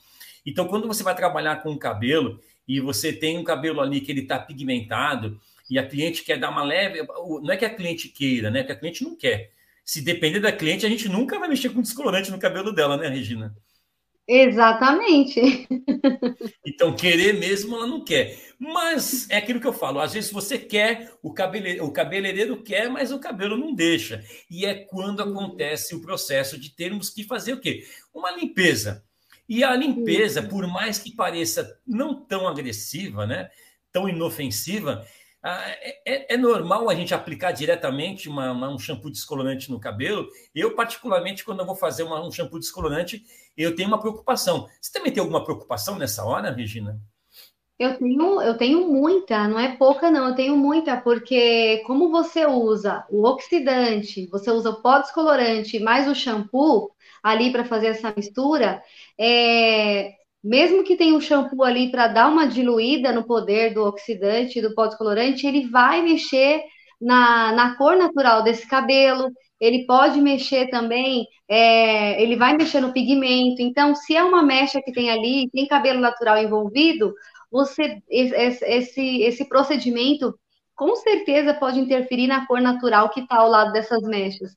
[0.46, 4.12] Então, quando você vai trabalhar com o cabelo e você tem um cabelo ali que
[4.12, 8.10] ele está pigmentado e a cliente quer dar uma leve, não é que a cliente
[8.10, 8.64] queira, né?
[8.64, 9.52] Que a cliente não quer.
[9.84, 13.08] Se depender da cliente, a gente nunca vai mexer com descolorante no cabelo dela, né,
[13.08, 13.54] Regina?
[14.28, 15.68] Exatamente.
[16.66, 18.40] Então, querer mesmo ela não quer.
[18.58, 21.82] Mas é aquilo que eu falo: às vezes você quer, o, cabele...
[21.82, 24.24] o cabeleireiro quer, mas o cabelo não deixa.
[24.50, 27.86] E é quando acontece o processo de termos que fazer o quê?
[28.14, 29.04] Uma limpeza.
[29.48, 33.50] E a limpeza, por mais que pareça não tão agressiva, né?
[33.92, 35.06] Tão inofensiva,
[35.46, 40.28] é, é, é, normal a gente aplicar diretamente uma, uma, um shampoo descolorante no cabelo.
[40.56, 43.24] Eu, particularmente, quando eu vou fazer uma, um shampoo descolorante,
[43.58, 44.68] eu tenho uma preocupação.
[44.82, 46.98] Você também tem alguma preocupação nessa hora, Regina?
[47.78, 52.46] Eu tenho, eu tenho muita, não é pouca, não, eu tenho muita, porque como você
[52.46, 58.14] usa o oxidante, você usa o pó descolorante mais o shampoo ali para fazer essa
[58.16, 58.82] mistura,
[59.20, 64.62] é, mesmo que tenha um shampoo ali para dar uma diluída no poder do oxidante,
[64.62, 66.62] do pó descolorante, ele vai mexer
[67.00, 69.30] na, na cor natural desse cabelo,
[69.60, 73.62] ele pode mexer também, é, ele vai mexer no pigmento.
[73.62, 77.14] Então, se é uma mecha que tem ali, tem cabelo natural envolvido,
[77.52, 80.34] você esse, esse procedimento
[80.76, 84.52] com certeza pode interferir na cor natural que está ao lado dessas mechas.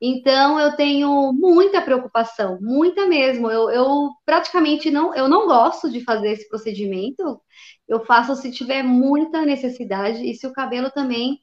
[0.00, 3.50] Então eu tenho muita preocupação, muita mesmo.
[3.50, 7.40] Eu, eu, praticamente não, eu não gosto de fazer esse procedimento.
[7.88, 11.38] Eu faço se tiver muita necessidade e se o cabelo também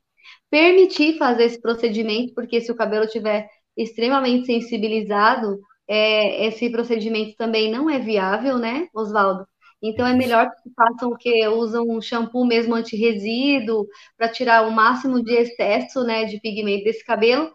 [0.51, 7.71] permitir fazer esse procedimento, porque se o cabelo tiver extremamente sensibilizado, é, esse procedimento também
[7.71, 9.47] não é viável, né, Oswaldo?
[9.81, 13.85] Então é melhor que façam que usam um shampoo mesmo anti-resíduo
[14.17, 17.51] para tirar o máximo de excesso, né, de pigmento desse cabelo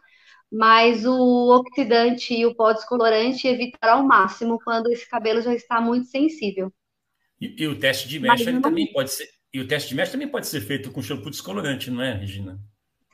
[0.51, 5.81] mas o oxidante e o pó descolorante evitar ao máximo quando esse cabelo já está
[5.81, 6.73] muito sensível.
[7.41, 8.63] E, e o teste de mecha não...
[8.63, 9.29] também pode ser.
[9.53, 12.59] E o teste de mecha também pode ser feito com shampoo descolorante, não é, Regina?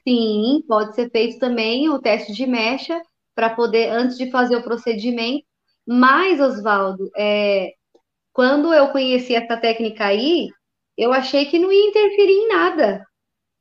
[0.07, 3.01] Sim, pode ser feito também o teste de mecha
[3.35, 5.45] para poder, antes de fazer o procedimento.
[5.87, 7.73] Mas, Oswaldo, é,
[8.33, 10.49] quando eu conheci essa técnica aí,
[10.97, 13.07] eu achei que não ia interferir em nada,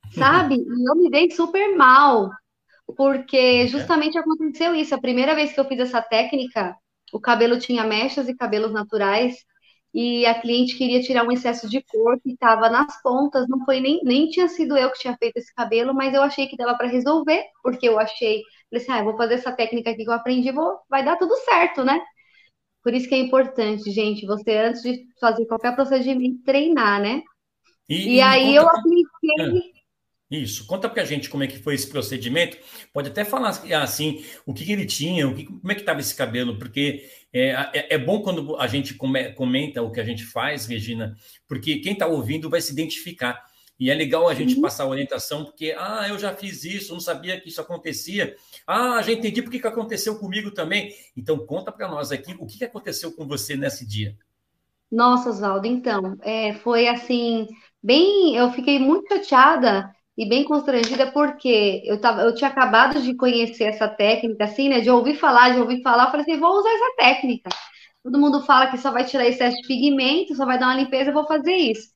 [0.14, 0.56] sabe?
[0.56, 2.30] E eu me dei super mal,
[2.96, 3.68] porque é.
[3.68, 4.94] justamente aconteceu isso.
[4.94, 6.76] A primeira vez que eu fiz essa técnica,
[7.12, 9.36] o cabelo tinha mechas e cabelos naturais,
[9.94, 13.80] e a cliente queria tirar um excesso de cor que estava nas pontas, não foi
[13.80, 16.76] nem, nem tinha sido eu que tinha feito esse cabelo, mas eu achei que dava
[16.76, 20.14] para resolver, porque eu achei, falei assim, ah, vou fazer essa técnica aqui que eu
[20.14, 22.02] aprendi, vou, vai dar tudo certo, né?
[22.84, 27.22] Por isso que é importante, gente, você antes de fazer qualquer procedimento, treinar, né?
[27.88, 29.73] E, e aí eu apliquei é.
[30.34, 30.66] Isso.
[30.66, 32.58] Conta para a gente como é que foi esse procedimento.
[32.92, 33.50] Pode até falar
[33.84, 37.08] assim, o que, que ele tinha, o que, como é que estava esse cabelo, porque
[37.32, 41.16] é, é, é, bom quando a gente comenta o que a gente faz, Regina,
[41.48, 43.46] porque quem está ouvindo vai se identificar.
[43.80, 44.62] E é legal a gente uhum.
[44.62, 48.36] passar a orientação, porque, ah, eu já fiz isso, não sabia que isso acontecia.
[48.66, 50.96] Ah, já entendi porque que aconteceu comigo também.
[51.16, 54.18] Então, conta para nós aqui o que, que aconteceu com você nesse dia.
[54.92, 57.48] Nossa, Oswaldo, então, é, foi assim,
[57.82, 63.16] bem, eu fiquei muito chateada e bem constrangida porque eu, tava, eu tinha acabado de
[63.16, 64.80] conhecer essa técnica, assim, né?
[64.80, 67.50] De ouvir falar, de ouvir falar, eu falei assim, vou usar essa técnica.
[68.04, 71.10] Todo mundo fala que só vai tirar excesso de pigmento, só vai dar uma limpeza,
[71.10, 71.94] eu vou fazer isso.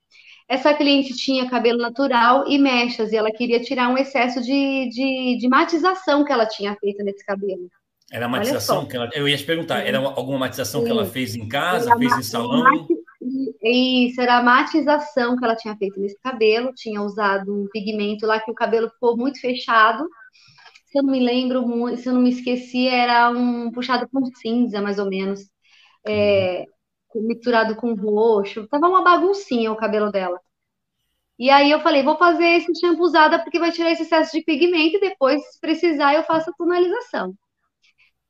[0.49, 5.37] Essa cliente tinha cabelo natural e mechas, e ela queria tirar um excesso de, de,
[5.37, 7.69] de matização que ela tinha feito nesse cabelo.
[8.09, 9.09] Era matização que ela.
[9.13, 10.85] Eu ia te perguntar, era alguma matização Sim.
[10.85, 12.87] que ela fez em casa, era fez em salão?
[13.69, 18.39] Isso, era a matização que ela tinha feito nesse cabelo, tinha usado um pigmento lá
[18.39, 20.07] que o cabelo ficou muito fechado.
[20.85, 24.25] Se eu não me lembro muito, se eu não me esqueci, era um puxado com
[24.25, 25.41] cinza, mais ou menos.
[26.07, 26.65] É,
[27.15, 28.67] misturado com roxo.
[28.67, 30.39] Tava uma baguncinha o cabelo dela.
[31.39, 34.43] E aí eu falei, vou fazer esse shampoo usada porque vai tirar esse excesso de
[34.43, 37.35] pigmento e depois, se precisar, eu faço a tonalização.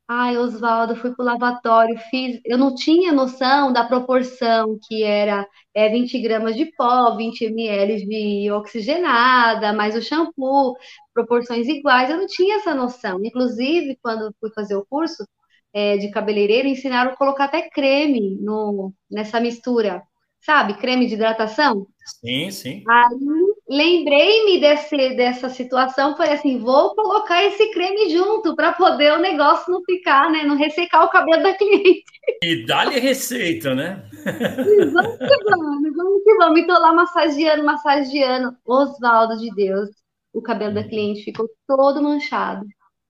[0.10, 2.40] Ai, Oswaldo, fui pro lavatório, fiz.
[2.46, 8.06] Eu não tinha noção da proporção que era é, 20 gramas de pó, 20 ml
[8.06, 10.78] de oxigenada, mais o shampoo,
[11.14, 12.10] proporções iguais.
[12.10, 13.20] Eu não tinha essa noção.
[13.22, 15.28] Inclusive, quando fui fazer o curso
[15.74, 20.02] é, de cabeleireiro, ensinaram a colocar até creme no, nessa mistura.
[20.40, 21.86] Sabe, creme de hidratação?
[22.06, 22.84] Sim, sim.
[22.88, 29.72] Aí lembrei-me dessa situação, foi assim, vou colocar esse creme junto para poder o negócio
[29.72, 32.04] não ficar, né, não ressecar o cabelo da cliente.
[32.42, 34.04] E dá-lhe receita, né?
[34.94, 36.60] Vamos que vamos, vamos que vamos.
[36.60, 38.56] E tô lá massageando, massageando.
[38.66, 39.90] Oswaldo de Deus,
[40.34, 42.66] o cabelo da cliente ficou todo manchado.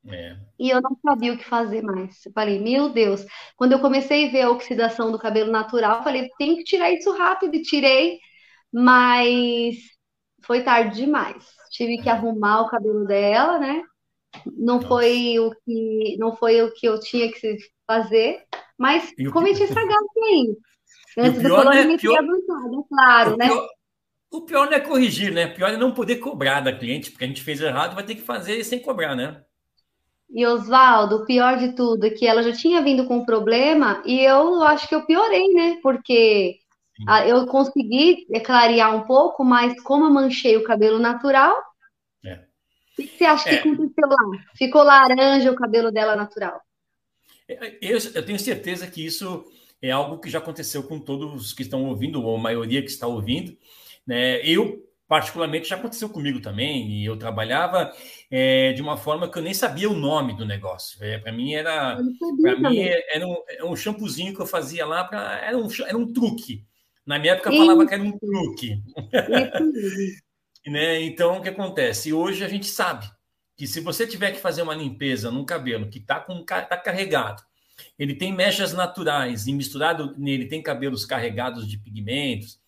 [0.08, 0.38] É.
[0.60, 2.26] E eu não sabia o que fazer mais.
[2.26, 3.26] Eu falei, meu Deus.
[3.56, 7.12] Quando eu comecei a ver a oxidação do cabelo natural, falei, tem que tirar isso
[7.16, 7.56] rápido.
[7.56, 8.20] E tirei,
[8.72, 9.76] mas
[10.48, 11.46] foi tarde demais.
[11.70, 13.84] Tive que arrumar o cabelo dela, né?
[14.58, 14.88] Não Nossa.
[14.88, 18.44] foi o que não foi o que eu tinha que fazer,
[18.78, 20.58] mas cometi essa gafe aí.
[21.18, 23.48] Antes do colônia é, pior, avançado, é claro, o né?
[23.48, 23.68] Pior,
[24.32, 25.48] o pior não é corrigir, né?
[25.48, 28.16] O pior é não poder cobrar da cliente, porque a gente fez errado, vai ter
[28.16, 29.44] que fazer sem cobrar, né?
[30.30, 34.04] E Oswaldo, o pior de tudo é que ela já tinha vindo com um problema
[34.06, 35.80] e eu acho que eu piorei, né?
[35.82, 36.60] Porque
[37.28, 41.56] eu consegui clarear um pouco, mas como eu manchei o cabelo natural,
[42.26, 42.36] é.
[42.98, 43.58] o que você acha é.
[43.58, 44.18] que aconteceu lá?
[44.56, 46.60] Ficou laranja o cabelo dela natural.
[47.48, 49.46] É, eu, eu, tenho certeza que isso
[49.82, 53.08] é algo que já aconteceu com todos que estão ouvindo, ou a maioria que está
[53.08, 53.56] ouvindo.
[54.06, 54.42] Né?
[54.44, 57.94] Eu, particularmente, já aconteceu comigo também, e eu trabalhava
[58.30, 61.02] é, de uma forma que eu nem sabia o nome do negócio.
[61.04, 61.98] É, para mim era,
[62.42, 65.98] para mim era um, era um shampoozinho que eu fazia lá para era um, era
[65.98, 66.66] um truque.
[67.08, 68.84] Na minha época falava que era um truque.
[70.68, 71.02] né?
[71.02, 72.12] Então o que acontece?
[72.12, 73.10] Hoje a gente sabe
[73.56, 77.42] que se você tiver que fazer uma limpeza num cabelo que está tá carregado,
[77.98, 82.60] ele tem mechas naturais e misturado nele tem cabelos carregados de pigmentos,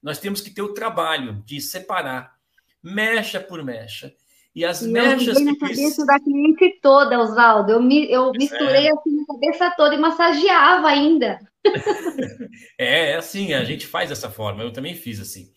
[0.00, 2.36] nós temos que ter o trabalho de separar
[2.82, 4.14] mecha por mecha.
[4.54, 5.36] E as e mechas.
[5.36, 7.72] Eu na cabeça da cliente toda, Oswaldo.
[7.72, 8.92] Eu, me, eu misturei é.
[8.92, 11.38] assim na cabeça toda e massageava ainda.
[12.78, 14.62] é, é assim, a gente faz dessa forma.
[14.62, 15.52] Eu também fiz assim.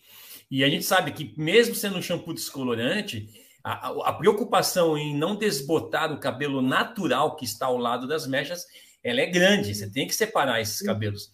[0.50, 3.28] E a gente sabe que, mesmo sendo um shampoo descolorante,
[3.64, 8.66] a, a, preocupação em não desbotar o cabelo natural que está ao lado das mechas,
[9.02, 9.74] ela é grande.
[9.74, 11.32] Você tem que separar esses cabelos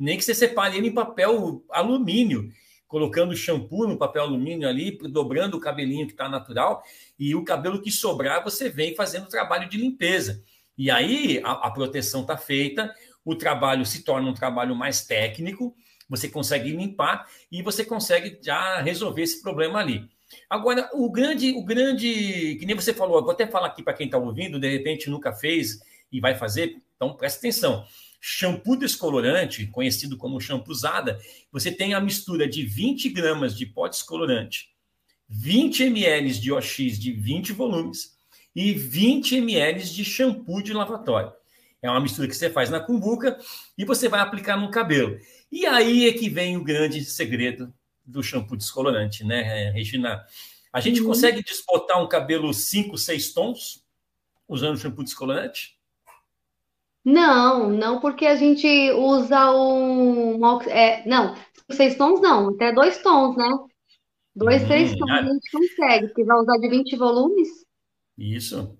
[0.00, 2.50] nem que você separe ele em papel alumínio,
[2.88, 6.82] colocando shampoo no papel alumínio ali, dobrando o cabelinho que está natural,
[7.18, 10.42] e o cabelo que sobrar você vem fazendo trabalho de limpeza.
[10.76, 12.90] E aí a, a proteção está feita,
[13.24, 15.74] o trabalho se torna um trabalho mais técnico,
[16.08, 20.08] você consegue limpar e você consegue já resolver esse problema ali.
[20.48, 24.06] Agora, o grande, o grande, que nem você falou, vou até falar aqui para quem
[24.06, 25.80] está ouvindo, de repente nunca fez
[26.10, 27.84] e vai fazer, então presta atenção.
[28.20, 31.18] Shampoo descolorante, conhecido como usada,
[31.50, 34.70] você tem a mistura de 20 gramas de pó descolorante,
[35.28, 38.16] 20 ml de OX de 20 volumes
[38.54, 41.32] e 20 ml de shampoo de lavatório.
[41.82, 43.38] É uma mistura que você faz na cumbuca
[43.76, 45.18] e você vai aplicar no cabelo.
[45.50, 47.72] E aí é que vem o grande segredo
[48.04, 50.24] do shampoo descolorante, né, Regina?
[50.72, 51.08] A gente uhum.
[51.08, 53.84] consegue desbotar um cabelo 5, 6 tons
[54.48, 55.78] usando shampoo descolorante?
[57.04, 60.60] Não, não porque a gente usa um.
[60.68, 61.34] É, não,
[61.70, 63.48] seis tons não, até dois tons, né?
[64.34, 67.48] Dois, três hum, tons a gente consegue, porque vai usar de 20 volumes.
[68.18, 68.78] Isso.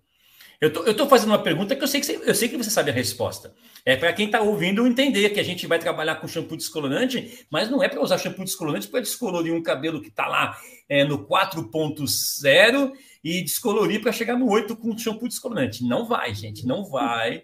[0.60, 2.68] Eu tô, tô fazendo uma pergunta que eu sei que você, eu sei que você
[2.68, 3.54] sabe a resposta.
[3.82, 7.70] É para quem está ouvindo entender que a gente vai trabalhar com shampoo descolorante, mas
[7.70, 10.54] não é para usar shampoo descolorante para descolorir um cabelo que está lá
[10.86, 12.92] é, no 4.0
[13.24, 15.82] e descolorir para chegar no 8 com shampoo descolorante.
[15.82, 17.42] Não vai, gente, não vai.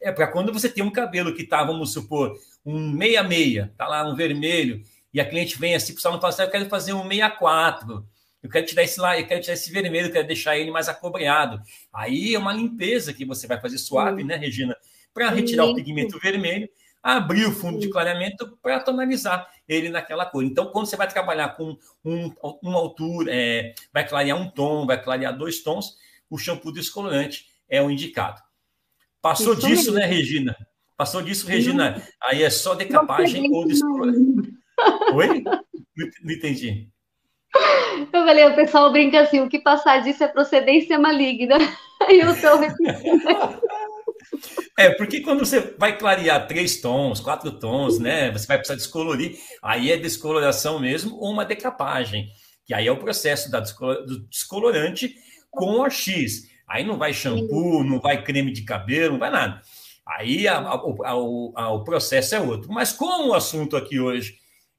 [0.00, 4.10] É para quando você tem um cabelo que tá, vamos supor, um meia-meia, tá lá
[4.10, 4.80] um vermelho,
[5.12, 8.06] e a cliente vem assim, pessoal não fala assim, eu quero fazer um 64,
[8.44, 10.86] eu quero tirar esse lá, eu quero tirar esse vermelho, eu quero deixar ele mais
[10.86, 11.62] acobreado.
[11.90, 14.76] Aí é uma limpeza que você vai fazer suave, né, Regina?
[15.14, 16.68] Para retirar o pigmento vermelho,
[17.02, 20.44] abrir o fundo de clareamento para tonalizar ele naquela cor.
[20.44, 25.02] Então, quando você vai trabalhar com um, uma altura, é, vai clarear um tom, vai
[25.02, 25.96] clarear dois tons,
[26.28, 28.42] o shampoo descolorante é o indicado.
[29.22, 29.94] Passou Isso disso, mesmo.
[29.94, 30.54] né, Regina?
[30.98, 32.06] Passou disso, Regina.
[32.22, 34.34] Aí é só decapagem ou descoloração.
[35.14, 35.42] Oi?
[36.22, 36.90] Não entendi.
[38.12, 41.56] Eu falei, o pessoal brinca assim, o que passar disso é procedência maligna.
[42.02, 43.22] Aí eu estou repetindo.
[44.76, 48.30] É, porque quando você vai clarear três tons, quatro tons, né?
[48.32, 52.28] Você vai precisar descolorir, aí é descoloração mesmo ou uma decapagem,
[52.66, 55.14] que aí é o processo da do descolorante
[55.50, 56.48] com o X.
[56.66, 59.60] Aí não vai shampoo, não vai creme de cabelo, não vai nada.
[60.06, 62.72] Aí a, a, a, o processo é outro.
[62.72, 64.38] Mas como o assunto aqui hoje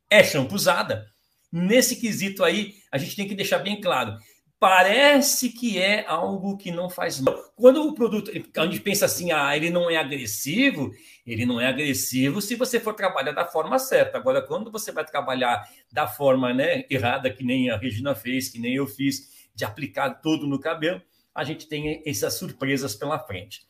[0.09, 1.07] é usada,
[1.55, 4.17] nesse quesito aí a gente tem que deixar bem claro.
[4.59, 7.35] Parece que é algo que não faz mal.
[7.55, 10.91] Quando o produto, a gente pensa assim, ah, ele não é agressivo,
[11.25, 14.17] ele não é agressivo se você for trabalhar da forma certa.
[14.17, 18.59] Agora, quando você vai trabalhar da forma né, errada, que nem a Regina fez, que
[18.59, 21.01] nem eu fiz, de aplicar tudo no cabelo,
[21.33, 23.61] a gente tem essas surpresas pela frente.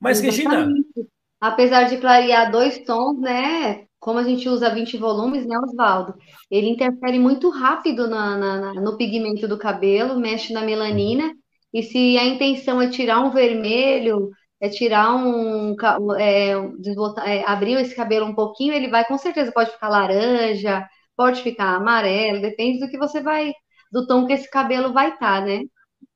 [0.00, 0.86] Mas, Exatamente.
[0.96, 1.08] Regina.
[1.42, 3.86] Apesar de clarear dois tons, né?
[3.98, 6.14] Como a gente usa 20 volumes, né, Oswaldo?
[6.48, 11.34] Ele interfere muito rápido na, na, no pigmento do cabelo, mexe na melanina
[11.74, 14.30] E se a intenção é tirar um vermelho,
[14.60, 15.74] é tirar um,
[16.16, 20.86] é, desbotar, é, abrir esse cabelo um pouquinho, ele vai com certeza pode ficar laranja,
[21.16, 23.52] pode ficar amarelo, depende do que você vai,
[23.90, 25.62] do tom que esse cabelo vai estar, tá, né?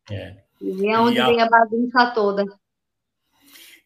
[0.08, 0.36] É.
[0.60, 1.26] E é onde e a...
[1.26, 2.44] vem a bagunça toda.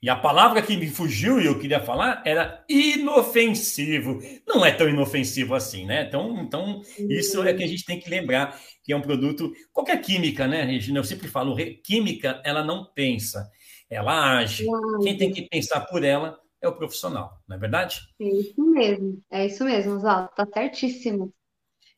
[0.02, 4.18] E a palavra que me fugiu e eu queria falar era inofensivo.
[4.48, 6.06] Não é tão inofensivo assim, né?
[6.06, 9.52] Então, então isso é que a gente tem que lembrar que é um produto.
[9.72, 10.98] Qualquer química, né, Regina?
[10.98, 13.46] Eu sempre falo, química, ela não pensa,
[13.90, 14.64] ela age.
[15.02, 18.00] Quem tem que pensar por ela é o profissional, não é verdade?
[18.18, 21.32] É isso mesmo, é isso mesmo, Oswaldo, tá certíssimo.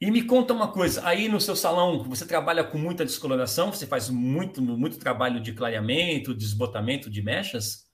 [0.01, 3.87] E me conta uma coisa, aí no seu salão você trabalha com muita descoloração, você
[3.87, 7.92] faz muito, muito trabalho de clareamento, desbotamento de mechas?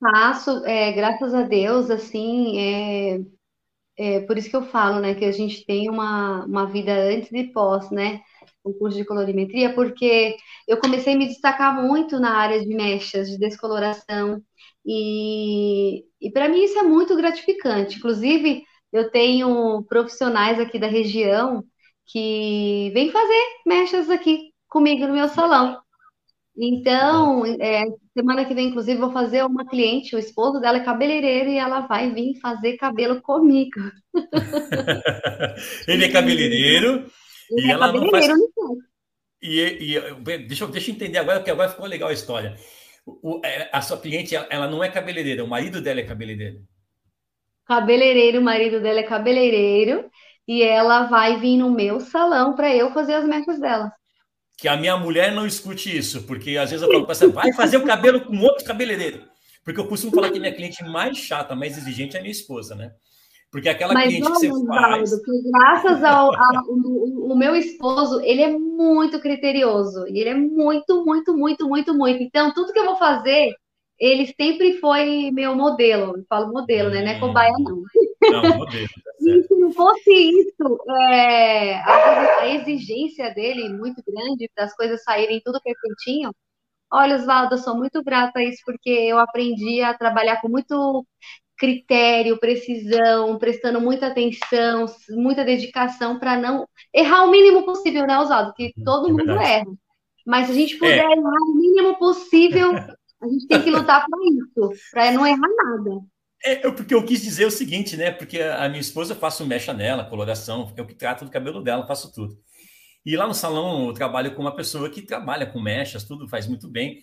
[0.00, 3.18] Faço, é, graças a Deus, assim, é,
[3.98, 7.32] é por isso que eu falo, né, que a gente tem uma, uma vida antes
[7.32, 8.20] e pós, né,
[8.64, 10.36] o curso de colorimetria, porque
[10.68, 14.42] eu comecei a me destacar muito na área de mechas, de descoloração,
[14.86, 17.98] e, e para mim isso é muito gratificante.
[17.98, 21.64] Inclusive, eu tenho profissionais aqui da região
[22.06, 25.80] que vêm fazer mechas aqui comigo no meu salão.
[26.58, 27.84] Então, é,
[28.14, 31.80] semana que vem, inclusive, vou fazer uma cliente, o esposo dela é cabeleireiro e ela
[31.80, 33.78] vai vir fazer cabelo comigo.
[35.86, 37.04] Ele é cabeleireiro
[37.50, 38.26] Ele e é ela não faz.
[39.42, 42.56] E, e, deixa, deixa eu entender agora, porque agora ficou legal a história.
[43.06, 46.62] O, é, a sua cliente, ela não é cabeleireira, o marido dela é cabeleireiro.
[47.66, 50.10] Cabeleireiro, o marido dela é cabeleireiro
[50.48, 53.92] e ela vai vir no meu salão para eu fazer as mechas dela
[54.56, 57.52] que a minha mulher não escute isso, porque às vezes eu falo para ela, vai
[57.52, 59.22] fazer o cabelo com outro cabeleireiro.
[59.62, 62.74] Porque eu costumo falar que minha cliente mais chata, mais exigente é a minha esposa,
[62.74, 62.92] né?
[63.50, 65.10] Porque aquela Mas, cliente que você faz...
[65.50, 70.06] graças ao, ao o, o meu esposo, ele é muito criterioso.
[70.08, 72.22] E ele é muito, muito, muito, muito, muito.
[72.22, 73.52] Então, tudo que eu vou fazer,
[73.98, 76.16] ele sempre foi meu modelo.
[76.16, 77.02] Eu falo modelo, né?
[77.02, 77.82] Não é cobaia, não.
[78.30, 78.88] Não, modelo.
[78.88, 80.78] Tá e se não fosse isso,
[81.10, 86.32] é, a, a, exigência dele muito grande das coisas saírem tudo perfeitinho.
[86.92, 91.04] Olha, Oswaldo, eu sou muito grata a isso porque eu aprendi a trabalhar com muito
[91.58, 98.52] critério, precisão, prestando muita atenção, muita dedicação para não errar o mínimo possível, né, Oswaldo?
[98.54, 99.50] Que uhum, todo é mundo verdade.
[99.50, 99.72] erra.
[100.26, 101.12] Mas se a gente puder é.
[101.12, 102.72] errar o mínimo possível,
[103.22, 106.00] a gente tem que lutar para isso, para não errar nada.
[106.44, 108.10] É, porque eu quis dizer o seguinte, né?
[108.10, 111.86] Porque a minha esposa eu faço mecha nela, coloração, eu que trato do cabelo dela,
[111.86, 112.38] faço tudo.
[113.04, 116.46] E lá no salão eu trabalho com uma pessoa que trabalha com mechas, tudo faz
[116.46, 117.00] muito bem.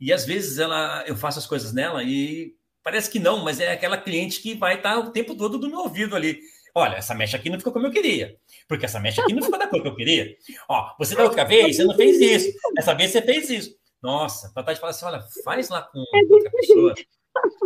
[0.00, 3.72] E às vezes ela, eu faço as coisas nela e parece que não, mas é
[3.72, 6.38] aquela cliente que vai estar o tempo todo do meu ouvido ali.
[6.74, 8.36] Olha, essa mecha aqui não ficou como eu queria.
[8.68, 10.36] Porque essa mecha aqui não ficou da cor que eu queria.
[10.68, 12.58] Ó, você da outra vez, você não fez isso.
[12.76, 13.74] Essa vez você fez isso.
[14.06, 15.98] Nossa, a Tati fala assim: olha, faz lá com
[16.30, 16.94] outra pessoa.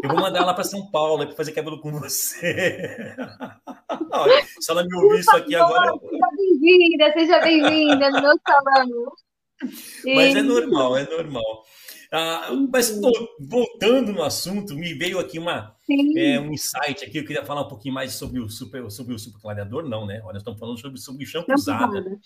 [0.02, 3.14] Eu vou mandar ela para São Paulo para fazer cabelo com você.
[4.10, 5.92] Olha, se ela me ouvir isso aqui agora.
[6.00, 9.12] Seja bem-vinda, seja bem-vinda no meu salão.
[10.16, 11.64] Mas é normal, é normal.
[12.12, 12.98] Ah, mas
[13.38, 15.76] voltando no assunto, me veio aqui uma,
[16.16, 17.18] é, um insight aqui.
[17.18, 20.20] Eu queria falar um pouquinho mais sobre o super, sobre o super clareador, não, né?
[20.24, 21.24] Olha, estamos falando sobre, sobre
[21.54, 22.18] usado.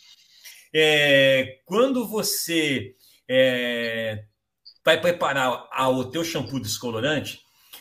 [0.72, 2.94] É, quando você
[3.28, 4.24] é,
[4.84, 7.40] vai preparar o teu shampoo descolorante,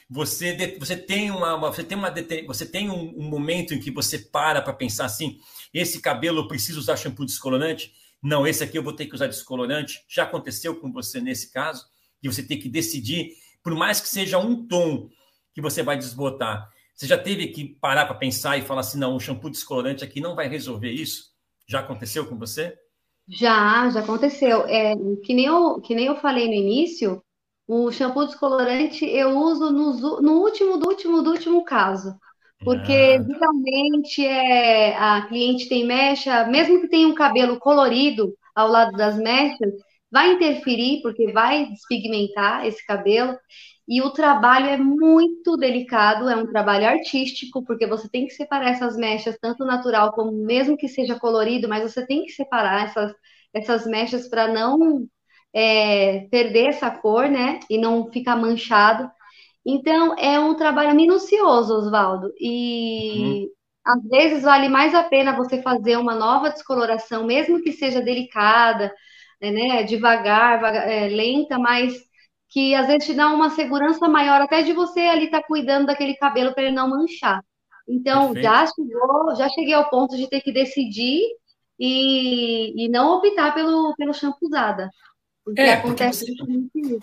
[0.09, 2.13] você, você tem uma, você tem uma
[2.45, 5.39] você tem um, um momento em que você para para pensar assim,
[5.73, 7.91] esse cabelo eu preciso usar shampoo descolorante?
[8.21, 9.99] Não, esse aqui eu vou ter que usar descolorante.
[10.07, 11.85] Já aconteceu com você nesse caso?
[12.21, 13.31] E você tem que decidir,
[13.61, 15.09] por mais que seja um tom
[15.53, 19.15] que você vai desbotar, você já teve que parar para pensar e falar assim, não,
[19.15, 21.33] o shampoo descolorante aqui não vai resolver isso?
[21.67, 22.77] Já aconteceu com você?
[23.37, 24.65] Já, já aconteceu.
[24.67, 27.21] É, que nem eu, que nem eu falei no início,
[27.67, 32.13] o shampoo descolorante eu uso no, no último, do último, do último caso.
[32.63, 33.23] Porque ah.
[33.23, 39.17] geralmente é, a cliente tem mecha, mesmo que tenha um cabelo colorido ao lado das
[39.17, 39.73] mechas,
[40.11, 43.37] vai interferir, porque vai despigmentar esse cabelo.
[43.87, 48.69] E o trabalho é muito delicado, é um trabalho artístico, porque você tem que separar
[48.69, 53.13] essas mechas, tanto natural como mesmo que seja colorido, mas você tem que separar essas,
[53.53, 55.05] essas mechas para não
[55.53, 57.59] é, perder essa cor, né?
[57.69, 59.09] E não ficar manchado.
[59.65, 62.33] Então, é um trabalho minucioso, Oswaldo.
[62.39, 63.49] E uhum.
[63.85, 68.93] às vezes vale mais a pena você fazer uma nova descoloração, mesmo que seja delicada,
[69.41, 69.83] né?
[69.83, 72.12] Devagar, é, lenta, mas
[72.53, 75.87] que às vezes te dá uma segurança maior até de você ali estar tá cuidando
[75.87, 77.43] daquele cabelo para ele não manchar.
[77.89, 78.43] Então, Perfeito.
[78.43, 81.19] já chegou, já cheguei ao ponto de ter que decidir
[81.79, 84.87] e, e não optar pelo, pelo shampoo usada.
[85.43, 86.99] Porque é, acontece porque você,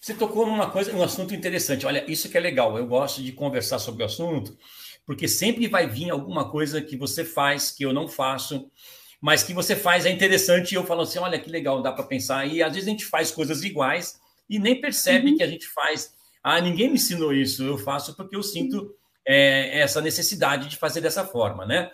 [0.00, 1.84] você tocou numa coisa, um assunto interessante.
[1.84, 2.78] Olha, isso que é legal.
[2.78, 4.56] Eu gosto de conversar sobre o assunto,
[5.04, 8.70] porque sempre vai vir alguma coisa que você faz que eu não faço,
[9.20, 12.04] mas que você faz é interessante e eu falo assim, olha que legal, dá para
[12.04, 12.46] pensar.
[12.46, 15.36] E às vezes a gente faz coisas iguais e nem percebe uhum.
[15.36, 16.14] que a gente faz.
[16.42, 18.94] Ah, ninguém me ensinou isso, eu faço porque eu sinto
[19.26, 21.90] é, essa necessidade de fazer dessa forma, né?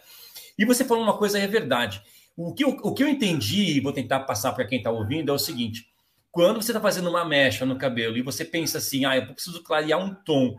[0.58, 2.02] E você falou uma coisa, é verdade.
[2.36, 5.30] O que eu, o que eu entendi, e vou tentar passar para quem está ouvindo,
[5.30, 5.86] é o seguinte:
[6.30, 9.62] quando você está fazendo uma mecha no cabelo e você pensa assim, ah, eu preciso
[9.62, 10.56] clarear um tom,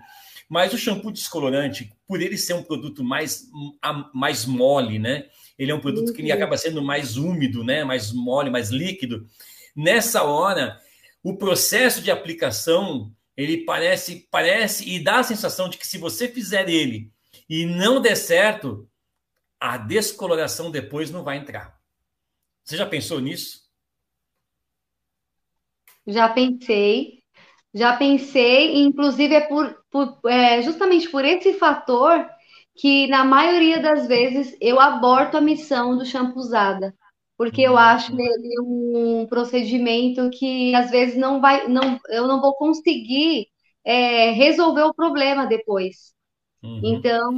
[0.49, 3.49] mas o shampoo descolorante, por ele ser um produto mais,
[4.13, 5.25] mais mole, né?
[5.57, 7.83] Ele é um produto que acaba sendo mais úmido, né?
[7.83, 9.25] Mais mole, mais líquido.
[9.75, 10.77] Nessa hora,
[11.23, 16.27] o processo de aplicação ele parece parece e dá a sensação de que se você
[16.27, 17.11] fizer ele
[17.49, 18.87] e não der certo,
[19.59, 21.79] a descoloração depois não vai entrar.
[22.63, 23.61] Você já pensou nisso?
[26.05, 27.21] Já pensei.
[27.73, 32.29] Já pensei, inclusive é por, por é, justamente por esse fator
[32.75, 36.93] que na maioria das vezes eu aborto a missão do shampoo usada,
[37.41, 38.19] porque eu acho uhum.
[38.19, 43.47] ele um procedimento que às vezes não vai, não, eu não vou conseguir
[43.83, 46.13] é, resolver o problema depois.
[46.61, 46.81] Uhum.
[46.83, 47.31] Então,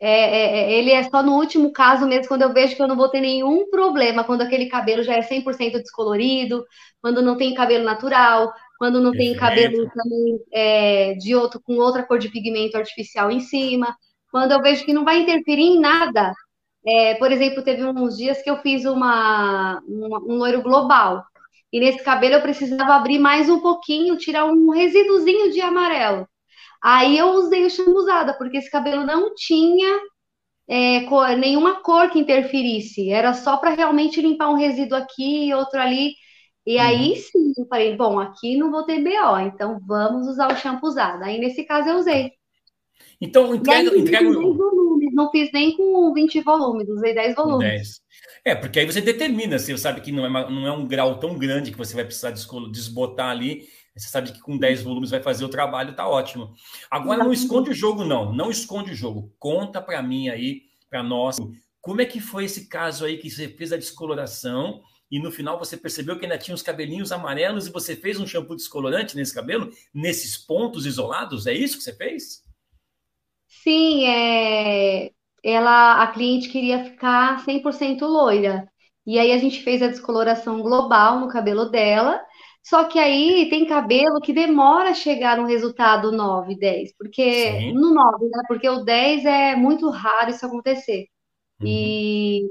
[0.00, 2.88] é, é, é, ele é só no último caso mesmo, quando eu vejo que eu
[2.88, 6.64] não vou ter nenhum problema, quando aquele cabelo já é 100% descolorido,
[7.00, 12.02] quando não tem cabelo natural, quando não tem cabelo também é, de outro com outra
[12.02, 13.96] cor de pigmento artificial em cima,
[14.32, 16.34] quando eu vejo que não vai interferir em nada.
[16.86, 21.24] É, por exemplo, teve uns dias que eu fiz uma, uma, um loiro global.
[21.72, 26.28] E nesse cabelo eu precisava abrir mais um pouquinho, tirar um resíduozinho de amarelo.
[26.82, 30.00] Aí eu usei o shampoo usada, porque esse cabelo não tinha
[30.68, 33.10] é, cor, nenhuma cor que interferisse.
[33.10, 36.12] Era só para realmente limpar um resíduo aqui e outro ali.
[36.64, 36.82] E uhum.
[36.82, 40.88] aí sim, eu falei, bom, aqui não vou ter BO, então vamos usar o shampoo
[40.88, 41.24] usado.
[41.24, 42.32] Aí nesse caso eu usei.
[43.20, 43.90] Então, entrega.
[43.90, 44.28] Aí, entrega...
[45.16, 47.66] Não fiz nem com 20 volumes, usei 10 volumes.
[47.66, 48.00] 10.
[48.44, 51.38] É, porque aí você determina, você sabe que não é, não é um grau tão
[51.38, 52.32] grande que você vai precisar
[52.70, 53.66] desbotar ali.
[53.96, 56.52] Você sabe que com 10 volumes vai fazer o trabalho, tá ótimo.
[56.90, 58.30] Agora não esconde o jogo, não.
[58.30, 59.34] Não esconde o jogo.
[59.38, 61.38] Conta para mim aí, para nós,
[61.80, 65.58] como é que foi esse caso aí que você fez a descoloração e no final
[65.58, 69.34] você percebeu que ainda tinha os cabelinhos amarelos e você fez um shampoo descolorante nesse
[69.34, 71.46] cabelo, nesses pontos isolados?
[71.46, 72.44] É isso que você fez?
[73.62, 75.10] Sim, é...
[75.42, 78.68] ela, a cliente queria ficar 100% loira.
[79.06, 82.20] E aí a gente fez a descoloração global no cabelo dela.
[82.62, 87.72] Só que aí tem cabelo que demora a chegar no resultado 9, 10, porque Sim.
[87.72, 88.42] no 9, né?
[88.48, 91.06] Porque o 10 é muito raro isso acontecer.
[91.60, 91.66] Uhum.
[91.68, 92.42] E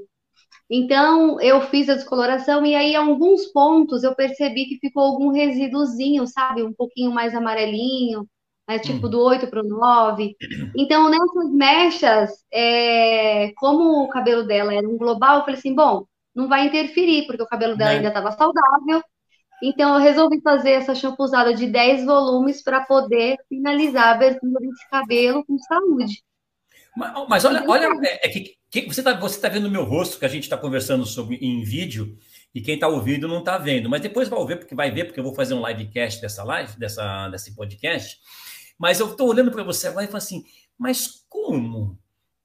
[0.70, 5.32] então eu fiz a descoloração e aí em alguns pontos eu percebi que ficou algum
[5.32, 6.64] resíduozinho, sabe?
[6.64, 8.28] Um pouquinho mais amarelinho
[8.68, 9.10] né, tipo hum.
[9.10, 10.36] do 8 para o 9.
[10.76, 16.06] Então, nessas mechas, é, como o cabelo dela era um global, eu falei assim: bom,
[16.34, 17.98] não vai interferir, porque o cabelo dela né?
[17.98, 19.02] ainda estava saudável.
[19.64, 24.90] Então, eu resolvi fazer essa shampoozada de 10 volumes para poder finalizar a abertura desse
[24.90, 26.22] cabelo com saúde.
[26.96, 29.84] Mas, mas olha, olha é, é que, que, você está você tá vendo o meu
[29.84, 32.18] rosto que a gente está conversando sobre em vídeo
[32.54, 33.90] e quem está ouvindo não está vendo.
[33.90, 36.78] Mas depois vai ver, porque vai ver, porque eu vou fazer um livecast dessa live,
[36.78, 38.18] dessa, desse podcast.
[38.78, 40.44] Mas eu estou olhando para você agora e falo assim,
[40.78, 41.98] mas como?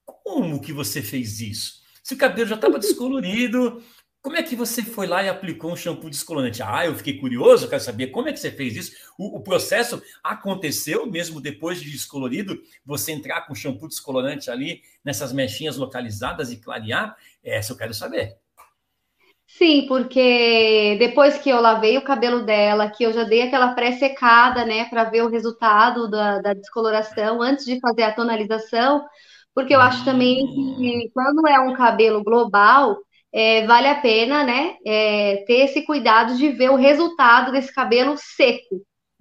[0.04, 1.80] Como que você fez isso?
[2.02, 3.82] Se o cabelo já estava descolorido,
[4.22, 6.62] como é que você foi lá e aplicou um shampoo descolorante?
[6.62, 8.92] Ah, eu fiquei curioso, eu quero saber como é que você fez isso.
[9.16, 15.32] O, o, processo aconteceu mesmo depois de descolorido, você entrar com shampoo descolorante ali nessas
[15.32, 17.16] mechinhas localizadas e clarear?
[17.42, 18.36] Essa eu quero saber.
[19.58, 24.64] Sim, porque depois que eu lavei o cabelo dela, que eu já dei aquela pré-secada,
[24.64, 29.04] né, para ver o resultado da, da, descoloração antes de fazer a tonalização,
[29.54, 32.96] porque eu acho também que quando é um cabelo global,
[33.32, 38.14] é, vale a pena, né, é, ter esse cuidado de ver o resultado desse cabelo
[38.16, 38.80] seco,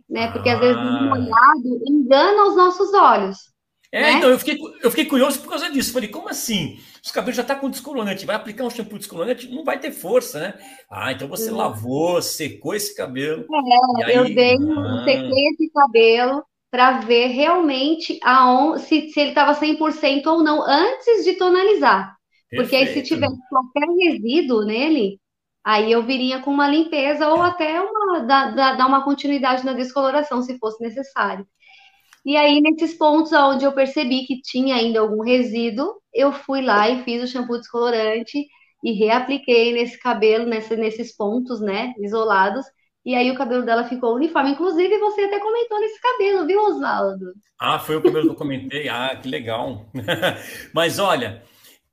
[0.09, 1.01] né, porque às vezes o ah.
[1.01, 3.37] molhado engana os nossos olhos.
[3.91, 4.11] É, né?
[4.13, 5.93] então eu fiquei, eu fiquei curioso por causa disso.
[5.93, 6.79] Falei, como assim?
[7.03, 9.91] Os cabelos já estão tá com descolorante, vai aplicar um shampoo descolorante, não vai ter
[9.91, 10.53] força, né?
[10.89, 13.45] Ah, então você lavou, secou esse cabelo.
[14.01, 14.15] É, aí...
[14.15, 15.03] eu dei, ah.
[15.05, 21.23] sequei esse cabelo para ver realmente aon, se, se ele estava 100% ou não antes
[21.23, 22.15] de tonalizar.
[22.49, 22.61] Perfeito.
[22.61, 25.19] Porque aí se tivesse qualquer resíduo nele,
[25.63, 30.43] aí eu viria com uma limpeza ou até uma, dar, dar uma continuidade na descoloração,
[30.43, 31.47] se fosse necessário.
[32.29, 36.87] E aí, nesses pontos onde eu percebi que tinha ainda algum resíduo, eu fui lá
[36.87, 38.45] e fiz o shampoo descolorante.
[38.83, 42.63] e reapliquei nesse cabelo, nesse, nesses pontos, né, isolados,
[43.03, 44.51] e aí o cabelo dela ficou uniforme.
[44.51, 47.33] Inclusive, você até comentou nesse cabelo, viu, Oswaldo?
[47.59, 48.87] Ah, foi o cabelo que eu comentei.
[48.87, 49.87] Ah, que legal.
[50.71, 51.41] Mas olha,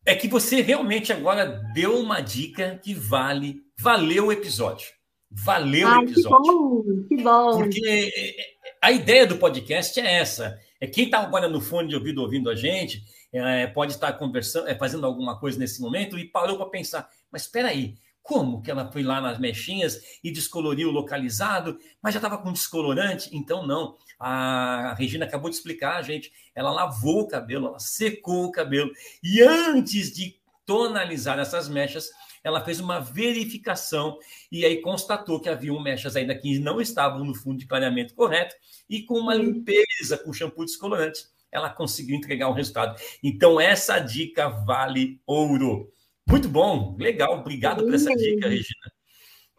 [0.04, 4.86] é que você realmente agora deu uma dica que vale, valeu o episódio.
[5.30, 6.42] Valeu Ai, o episódio.
[6.44, 7.58] Que bom, que bom.
[7.58, 8.36] Porque
[8.82, 10.58] a ideia do podcast é essa.
[10.80, 13.02] É quem está agora no fone de ouvido ouvindo a gente,
[13.32, 17.42] é, pode estar conversando, é, fazendo alguma coisa nesse momento e parou para pensar, mas
[17.42, 22.18] espera aí, como que ela foi lá nas mechinhas e descoloriu o localizado, mas já
[22.18, 23.30] estava com descolorante?
[23.32, 23.96] Então, não.
[24.18, 26.32] A Regina acabou de explicar, gente.
[26.52, 28.90] Ela lavou o cabelo, ela secou o cabelo.
[29.22, 32.10] E antes de tonalizar essas mechas,
[32.46, 34.20] ela fez uma verificação
[34.52, 38.54] e aí constatou que haviam mechas ainda que não estavam no fundo de clareamento correto
[38.88, 43.00] e com uma limpeza com shampoo descolorante, ela conseguiu entregar o resultado.
[43.20, 45.90] Então, essa dica vale ouro.
[46.24, 47.40] Muito bom, legal.
[47.40, 48.92] Obrigado por essa dica, Regina.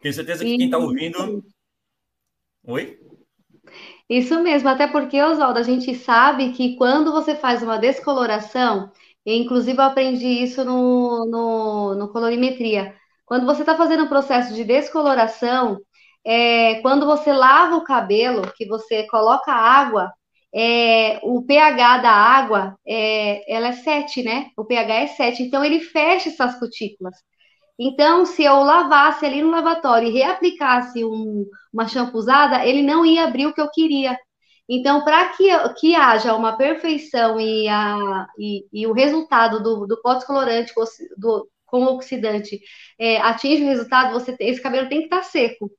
[0.00, 1.44] Tenho certeza que quem está ouvindo.
[2.64, 2.98] Oi?
[4.08, 8.90] Isso mesmo, até porque, Oswaldo, a gente sabe que quando você faz uma descoloração,
[9.26, 12.94] inclusive eu aprendi isso no, no, no colorimetria,
[13.26, 15.78] quando você está fazendo um processo de descoloração,
[16.24, 20.12] é, quando você lava o cabelo, que você coloca água,
[20.54, 24.50] é, o pH da água, é, ela é 7, né?
[24.56, 27.14] O pH é 7, então ele fecha essas cutículas.
[27.78, 33.24] Então, se eu lavasse ali no lavatório e reaplicasse um, uma usada, ele não ia
[33.24, 34.18] abrir o que eu queria.
[34.68, 35.48] Então, para que,
[35.80, 40.72] que haja uma perfeição e, a, e, e o resultado do, do pó descolorante
[41.16, 42.60] do, com oxidante
[42.98, 45.70] é, atinge o resultado, você, esse cabelo tem que estar tá seco.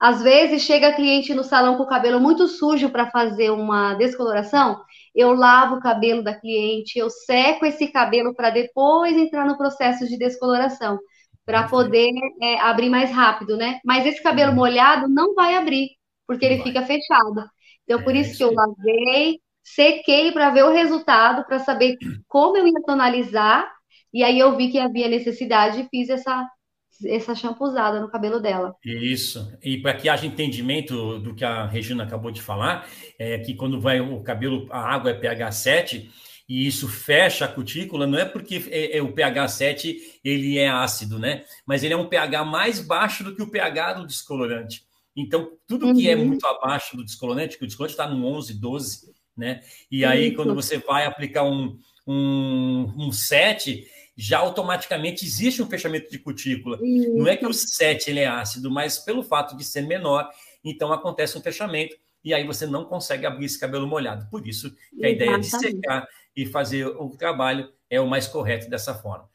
[0.00, 4.80] Às vezes chega cliente no salão com o cabelo muito sujo para fazer uma descoloração,
[5.12, 10.06] eu lavo o cabelo da cliente, eu seco esse cabelo para depois entrar no processo
[10.06, 11.00] de descoloração,
[11.44, 13.80] para poder é, abrir mais rápido, né?
[13.84, 14.56] Mas esse cabelo uhum.
[14.56, 15.88] molhado não vai abrir,
[16.26, 17.50] porque ele fica fechado.
[17.88, 21.96] Então, por é, isso que eu lavei, sequei para ver o resultado, para saber
[22.28, 23.66] como eu ia tonalizar,
[24.12, 26.46] e aí eu vi que havia necessidade e fiz essa
[27.06, 28.74] essa usada no cabelo dela.
[28.84, 29.56] Isso.
[29.62, 33.80] E para que haja entendimento do que a Regina acabou de falar, é que quando
[33.80, 36.10] vai o cabelo, a água é pH 7
[36.48, 40.68] e isso fecha a cutícula, não é porque é, é, o pH 7 ele é
[40.68, 41.44] ácido, né?
[41.64, 44.87] Mas ele é um pH mais baixo do que o pH do descolorante.
[45.20, 46.26] Então, tudo que é uhum.
[46.26, 49.62] muito abaixo do descolorante, que o descolorante está no 11, 12, né?
[49.90, 53.84] E aí, quando você vai aplicar um, um, um 7,
[54.16, 56.78] já automaticamente existe um fechamento de cutícula.
[56.80, 57.16] Isso.
[57.16, 60.30] Não é que o 7 ele é ácido, mas pelo fato de ser menor,
[60.62, 64.28] então acontece um fechamento e aí você não consegue abrir esse cabelo molhado.
[64.30, 66.06] Por isso que a ideia de secar
[66.36, 69.28] e fazer o trabalho é o mais correto dessa forma.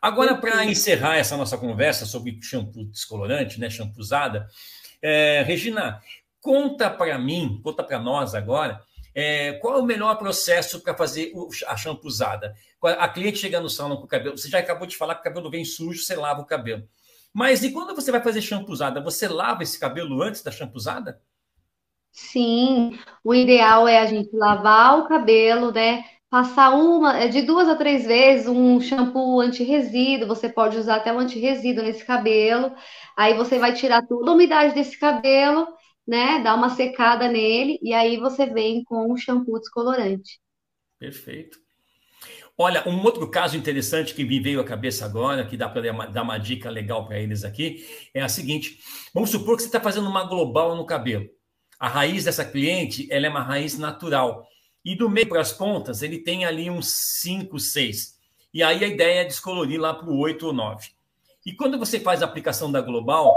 [0.00, 4.46] Agora, para encerrar essa nossa conversa sobre shampoo descolorante, né, shampoo usada,
[5.02, 6.02] é, Regina,
[6.40, 8.80] conta para mim, conta para nós agora,
[9.14, 11.32] é, qual é o melhor processo para fazer
[11.66, 12.54] a shampuzada?
[12.82, 15.24] A cliente chega no salão com o cabelo, você já acabou de falar que o
[15.24, 16.86] cabelo vem sujo, você lava o cabelo.
[17.32, 21.20] Mas e quando você vai fazer shampuzada, você lava esse cabelo antes da shampuzada?
[22.10, 26.02] Sim, o ideal é a gente lavar o cabelo, né?
[26.28, 31.12] Passar uma, é, de duas a três vezes um shampoo anti-resíduo, você pode usar até
[31.12, 32.74] um anti-resíduo nesse cabelo.
[33.16, 35.66] Aí você vai tirar toda a umidade desse cabelo
[36.06, 36.40] né?
[36.42, 40.38] Dá uma secada nele e aí você vem com um shampoo descolorante.
[40.98, 41.58] Perfeito.
[42.56, 46.22] Olha, um outro caso interessante que me veio à cabeça agora, que dá para dar
[46.22, 48.78] uma dica legal para eles aqui, é a seguinte:
[49.12, 51.28] vamos supor que você está fazendo uma global no cabelo.
[51.78, 54.46] A raiz dessa cliente ela é uma raiz natural.
[54.86, 56.88] E do meio para as pontas, ele tem ali uns
[57.20, 58.20] 5, 6.
[58.54, 60.90] E aí a ideia é descolorir lá para o 8 ou 9.
[61.44, 63.36] E quando você faz a aplicação da global,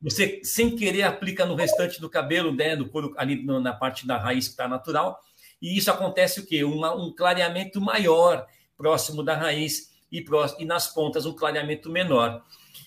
[0.00, 4.16] você, sem querer, aplica no restante do cabelo, né, do couro, ali na parte da
[4.16, 5.18] raiz que está natural.
[5.60, 6.62] E isso acontece o quê?
[6.62, 12.40] Uma, um clareamento maior próximo da raiz e, próximo, e nas pontas um clareamento menor.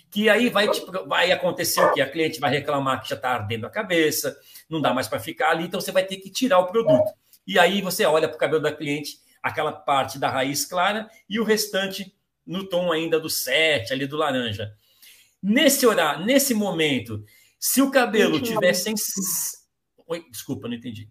[0.09, 0.69] Que aí vai,
[1.05, 1.99] vai acontecer o quê?
[1.99, 4.39] A cliente vai reclamar que já está ardendo a cabeça,
[4.69, 7.11] não dá mais para ficar ali, então você vai ter que tirar o produto.
[7.47, 11.39] E aí você olha para o cabelo da cliente, aquela parte da raiz clara e
[11.39, 12.13] o restante
[12.45, 14.71] no tom ainda do 7, ali do laranja.
[15.41, 17.23] Nesse horário, nesse momento,
[17.59, 18.93] se o cabelo tiver sem.
[20.07, 21.09] Oi, desculpa, não entendi.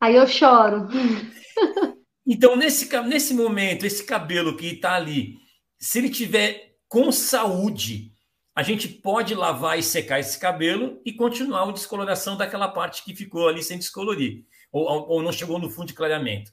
[0.00, 0.88] Aí eu choro.
[2.30, 5.38] Então, nesse, nesse momento, esse cabelo que está ali,
[5.78, 8.12] se ele tiver com saúde,
[8.54, 13.16] a gente pode lavar e secar esse cabelo e continuar a descoloração daquela parte que
[13.16, 16.50] ficou ali sem descolorir, ou, ou não chegou no fundo de clareamento.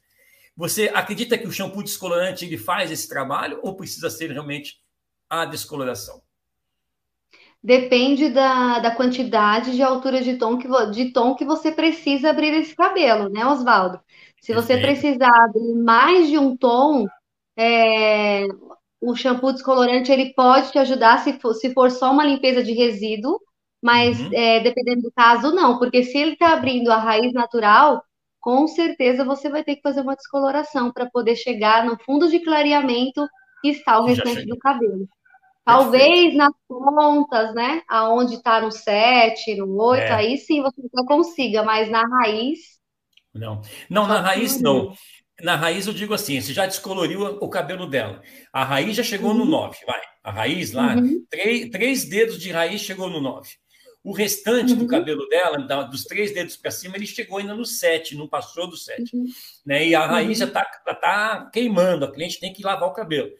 [0.56, 4.80] Você acredita que o shampoo descolorante ele faz esse trabalho ou precisa ser realmente
[5.30, 6.22] a descoloração?
[7.62, 12.54] Depende da, da quantidade de altura de tom, que, de tom que você precisa abrir
[12.54, 14.00] esse cabelo, né, Oswaldo?
[14.40, 17.08] Se você precisar abrir mais de um tom,
[17.58, 18.46] é,
[19.02, 22.72] o shampoo descolorante ele pode te ajudar se for, se for só uma limpeza de
[22.72, 23.40] resíduo,
[23.82, 24.30] mas uhum.
[24.34, 28.04] é, dependendo do caso, não, porque se ele está abrindo a raiz natural,
[28.40, 32.40] com certeza você vai ter que fazer uma descoloração para poder chegar no fundo de
[32.40, 33.28] clareamento
[33.62, 35.08] que está o restante do cabelo.
[35.66, 37.82] Talvez nas pontas, né?
[37.90, 40.12] Aonde está no 7, no 8, é.
[40.12, 42.60] aí sim você consiga, mas na raiz.
[43.34, 44.94] Não, não, na raiz não.
[45.42, 48.22] Na raiz eu digo assim, você já descoloriu o cabelo dela.
[48.54, 49.40] A raiz já chegou uhum.
[49.40, 50.02] no 9, vai.
[50.24, 51.26] A raiz lá, uhum.
[51.30, 53.50] três, três dedos de raiz chegou no 9.
[54.06, 54.80] O restante uhum.
[54.80, 58.70] do cabelo dela, dos três dedos para cima, ele chegou ainda no 7, não passou
[58.70, 59.16] do 7.
[59.16, 59.26] Uhum.
[59.66, 59.88] Né?
[59.88, 60.36] E a raiz uhum.
[60.36, 63.32] já está tá queimando, a cliente tem que lavar o cabelo.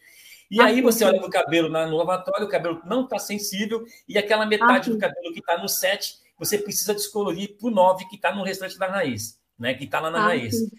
[0.50, 4.18] E ah, aí você olha no cabelo no lavatório, o cabelo não está sensível, e
[4.18, 8.08] aquela metade ah, do cabelo que está no 7, você precisa descolorir para o 9,
[8.08, 9.76] que está no restante da raiz, né?
[9.76, 10.58] Que está lá na ah, raiz.
[10.58, 10.70] Sim.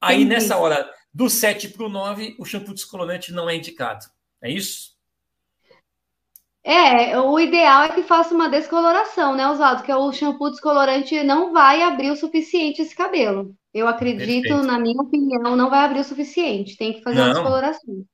[0.00, 0.30] Aí, Entendi.
[0.30, 4.06] nessa hora, do 7 para o 9, o shampoo descolorante não é indicado.
[4.40, 4.97] É isso?
[6.64, 9.82] É, o ideal é que faça uma descoloração, né, Oswaldo?
[9.82, 13.54] Que o shampoo descolorante não vai abrir o suficiente esse cabelo.
[13.72, 14.66] Eu acredito, Perfeito.
[14.66, 16.76] na minha opinião, não vai abrir o suficiente.
[16.76, 17.26] Tem que fazer não.
[17.26, 18.04] uma descoloração.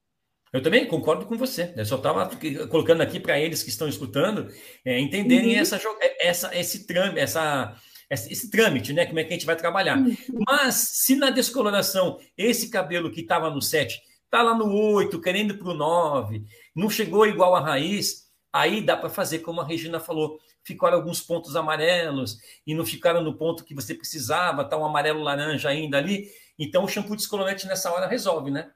[0.52, 1.74] Eu também concordo com você.
[1.76, 2.30] Eu só estava
[2.70, 4.48] colocando aqui para eles que estão escutando
[4.84, 5.60] é, entenderem uhum.
[5.60, 5.80] essa,
[6.20, 7.76] essa, esse trâmite, essa,
[8.08, 9.04] esse trâmite, né?
[9.04, 9.98] Como é que a gente vai trabalhar.
[9.98, 10.14] Uhum.
[10.46, 15.58] Mas se na descoloração esse cabelo que estava no 7 está lá no 8, querendo
[15.58, 18.23] para o 9, não chegou igual a raiz,
[18.54, 20.38] aí dá para fazer como a Regina falou.
[20.62, 25.22] Ficaram alguns pontos amarelos e não ficaram no ponto que você precisava, está um amarelo
[25.22, 26.30] laranja ainda ali.
[26.56, 28.70] Então o shampoo descolorante nessa hora resolve, né?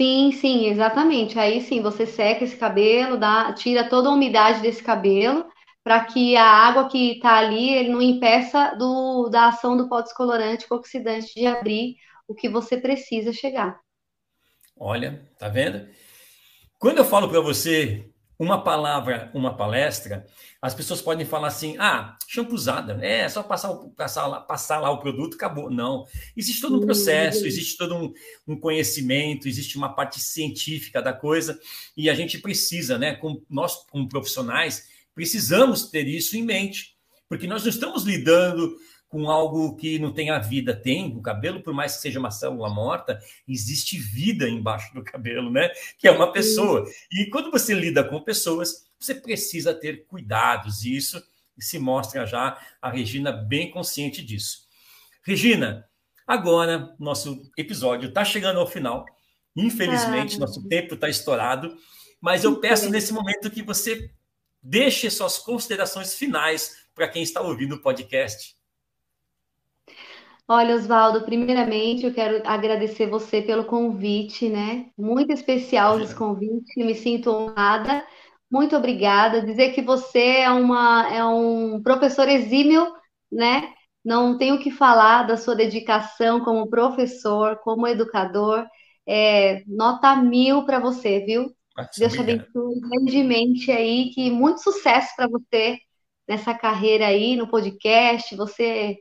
[0.00, 1.36] Sim, sim, exatamente.
[1.36, 5.44] Aí sim, você seca esse cabelo, dá, tira toda a umidade desse cabelo,
[5.82, 10.00] para que a água que está ali ele não impeça do, da ação do pó
[10.00, 11.96] descolorante oxidante de abrir
[12.28, 13.80] o que você precisa chegar.
[14.76, 15.88] Olha, tá vendo?
[16.78, 18.08] Quando eu falo para você
[18.38, 20.24] uma palavra, uma palestra,
[20.62, 22.16] as pessoas podem falar assim: ah,
[22.52, 25.70] usada, é só passar, passar, lá, passar lá o produto, acabou.
[25.70, 26.04] Não.
[26.36, 28.12] Existe todo um processo, existe todo um,
[28.46, 31.58] um, conhecimento, existe uma parte científica da coisa,
[31.96, 36.96] e a gente precisa, né, com, nós, como profissionais, precisamos ter isso em mente,
[37.28, 38.76] porque nós não estamos lidando
[39.08, 40.74] com algo que não tem a vida.
[40.74, 45.50] Tem o cabelo, por mais que seja uma célula morta, existe vida embaixo do cabelo,
[45.50, 45.70] né?
[45.98, 46.84] Que é uma pessoa.
[47.10, 50.84] E quando você lida com pessoas, você precisa ter cuidados.
[50.84, 51.22] E isso
[51.58, 54.68] se mostra já a Regina bem consciente disso.
[55.22, 55.88] Regina,
[56.26, 59.06] agora nosso episódio está chegando ao final.
[59.56, 60.40] Infelizmente, ah.
[60.40, 61.76] nosso tempo está estourado.
[62.20, 64.10] Mas eu peço nesse momento que você
[64.62, 68.57] deixe suas considerações finais para quem está ouvindo o podcast.
[70.50, 74.86] Olha, Oswaldo, primeiramente eu quero agradecer você pelo convite, né?
[74.96, 78.02] Muito especial esse convite, me sinto honrada.
[78.50, 79.42] Muito obrigada.
[79.42, 82.90] Dizer que você é, uma, é um professor exímio,
[83.30, 83.74] né?
[84.02, 88.66] Não tenho o que falar da sua dedicação como professor, como educador.
[89.06, 91.54] É, nota mil para você, viu?
[91.98, 95.78] Deus te abençoe grandemente aí, que muito sucesso para você
[96.26, 98.34] nessa carreira aí no podcast.
[98.34, 98.96] Você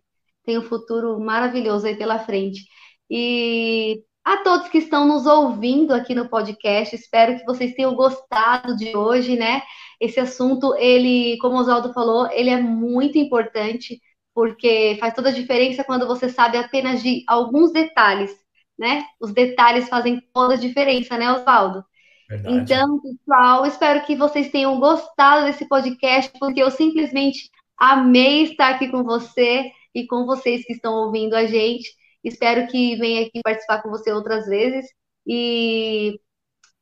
[0.48, 2.66] tem um futuro maravilhoso aí pela frente.
[3.12, 8.78] E a todos que estão nos ouvindo aqui no podcast, espero que vocês tenham gostado
[8.78, 9.62] de hoje, né?
[10.00, 14.00] Esse assunto, ele, como o Oswaldo falou, ele é muito importante,
[14.34, 18.32] porque faz toda a diferença quando você sabe apenas de alguns detalhes,
[18.80, 19.04] né?
[19.20, 21.84] Os detalhes fazem toda a diferença, né, Oswaldo?
[22.30, 22.56] Verdade.
[22.56, 28.88] Então, pessoal, espero que vocês tenham gostado desse podcast, porque eu simplesmente amei estar aqui
[28.88, 31.92] com você e com vocês que estão ouvindo a gente.
[32.24, 34.86] Espero que venha aqui participar com você outras vezes.
[35.26, 36.20] E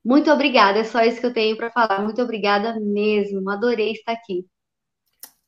[0.04, 2.04] muito obrigada, é só isso que eu tenho para falar.
[2.04, 4.46] Muito obrigada mesmo, adorei estar aqui.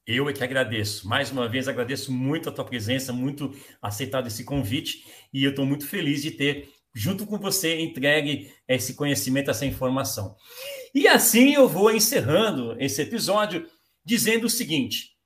[0.06, 1.06] Eu é que agradeço.
[1.10, 5.04] Mais uma vez, agradeço muito a tua presença, muito aceitado esse convite,
[5.34, 10.38] e eu estou muito feliz de ter, junto com você, entregue esse conhecimento, essa informação.
[10.96, 13.68] E assim eu vou encerrando esse episódio
[14.06, 15.17] dizendo o seguinte: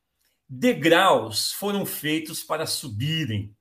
[0.54, 3.56] degraus foram feitos para subirem.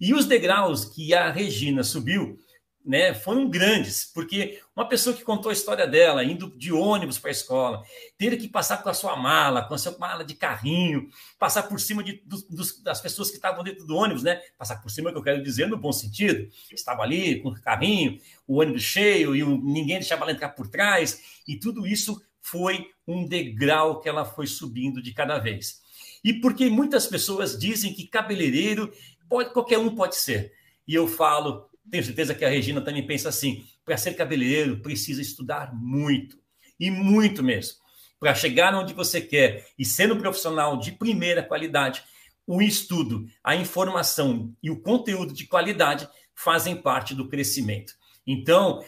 [0.00, 2.38] E os degraus que a Regina subiu
[2.84, 7.30] né, foram grandes, porque uma pessoa que contou a história dela, indo de ônibus para
[7.30, 7.82] a escola,
[8.18, 11.08] ter que passar com a sua mala, com a sua mala de carrinho,
[11.38, 14.40] passar por cima de, dos, das pessoas que estavam dentro do ônibus, né?
[14.58, 16.48] Passar por cima, que eu quero dizer, no bom sentido.
[16.72, 21.20] Estava ali com o carrinho, o ônibus cheio, e ninguém deixava ela entrar por trás,
[21.46, 25.81] e tudo isso foi um degrau que ela foi subindo de cada vez.
[26.24, 28.92] E porque muitas pessoas dizem que cabeleireiro
[29.28, 30.52] pode, qualquer um pode ser.
[30.86, 35.20] E eu falo, tenho certeza que a Regina também pensa assim: para ser cabeleireiro precisa
[35.20, 36.38] estudar muito,
[36.78, 37.78] e muito mesmo.
[38.20, 42.02] Para chegar onde você quer e ser um profissional de primeira qualidade,
[42.46, 47.94] o estudo, a informação e o conteúdo de qualidade fazem parte do crescimento.
[48.26, 48.84] Então,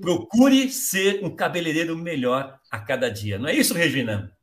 [0.00, 3.38] procure ser um cabeleireiro melhor a cada dia.
[3.38, 4.36] Não é isso, Regina?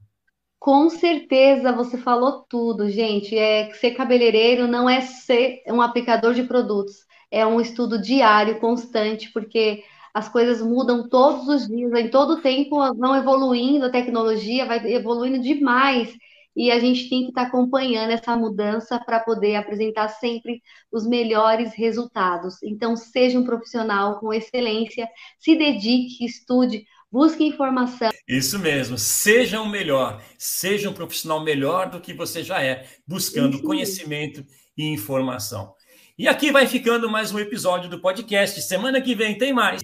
[0.59, 3.37] Com certeza você falou tudo, gente.
[3.37, 9.31] É ser cabeleireiro não é ser um aplicador de produtos é um estudo diário, constante,
[9.31, 9.83] porque
[10.13, 15.39] as coisas mudam todos os dias, em todo tempo vão evoluindo, a tecnologia vai evoluindo
[15.39, 16.11] demais,
[16.55, 21.73] e a gente tem que estar acompanhando essa mudança para poder apresentar sempre os melhores
[21.73, 22.61] resultados.
[22.63, 25.07] Então, seja um profissional com excelência,
[25.37, 28.09] se dedique, estude, busque informação.
[28.29, 33.55] Isso mesmo, seja um melhor, seja um profissional melhor do que você já é, buscando
[33.55, 34.45] Isso conhecimento
[34.77, 35.73] e informação.
[36.15, 38.61] E aqui vai ficando mais um episódio do podcast.
[38.61, 39.81] Semana que vem tem mais.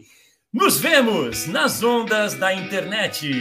[0.54, 3.32] Nos vemos nas ondas da internet.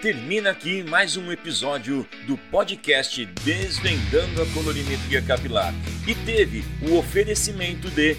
[0.00, 5.74] Termina aqui mais um episódio do podcast Desvendando a Colorimetria Capilar
[6.08, 8.16] e teve o oferecimento de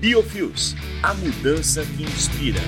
[0.00, 2.60] Biofios, a mudança que inspira.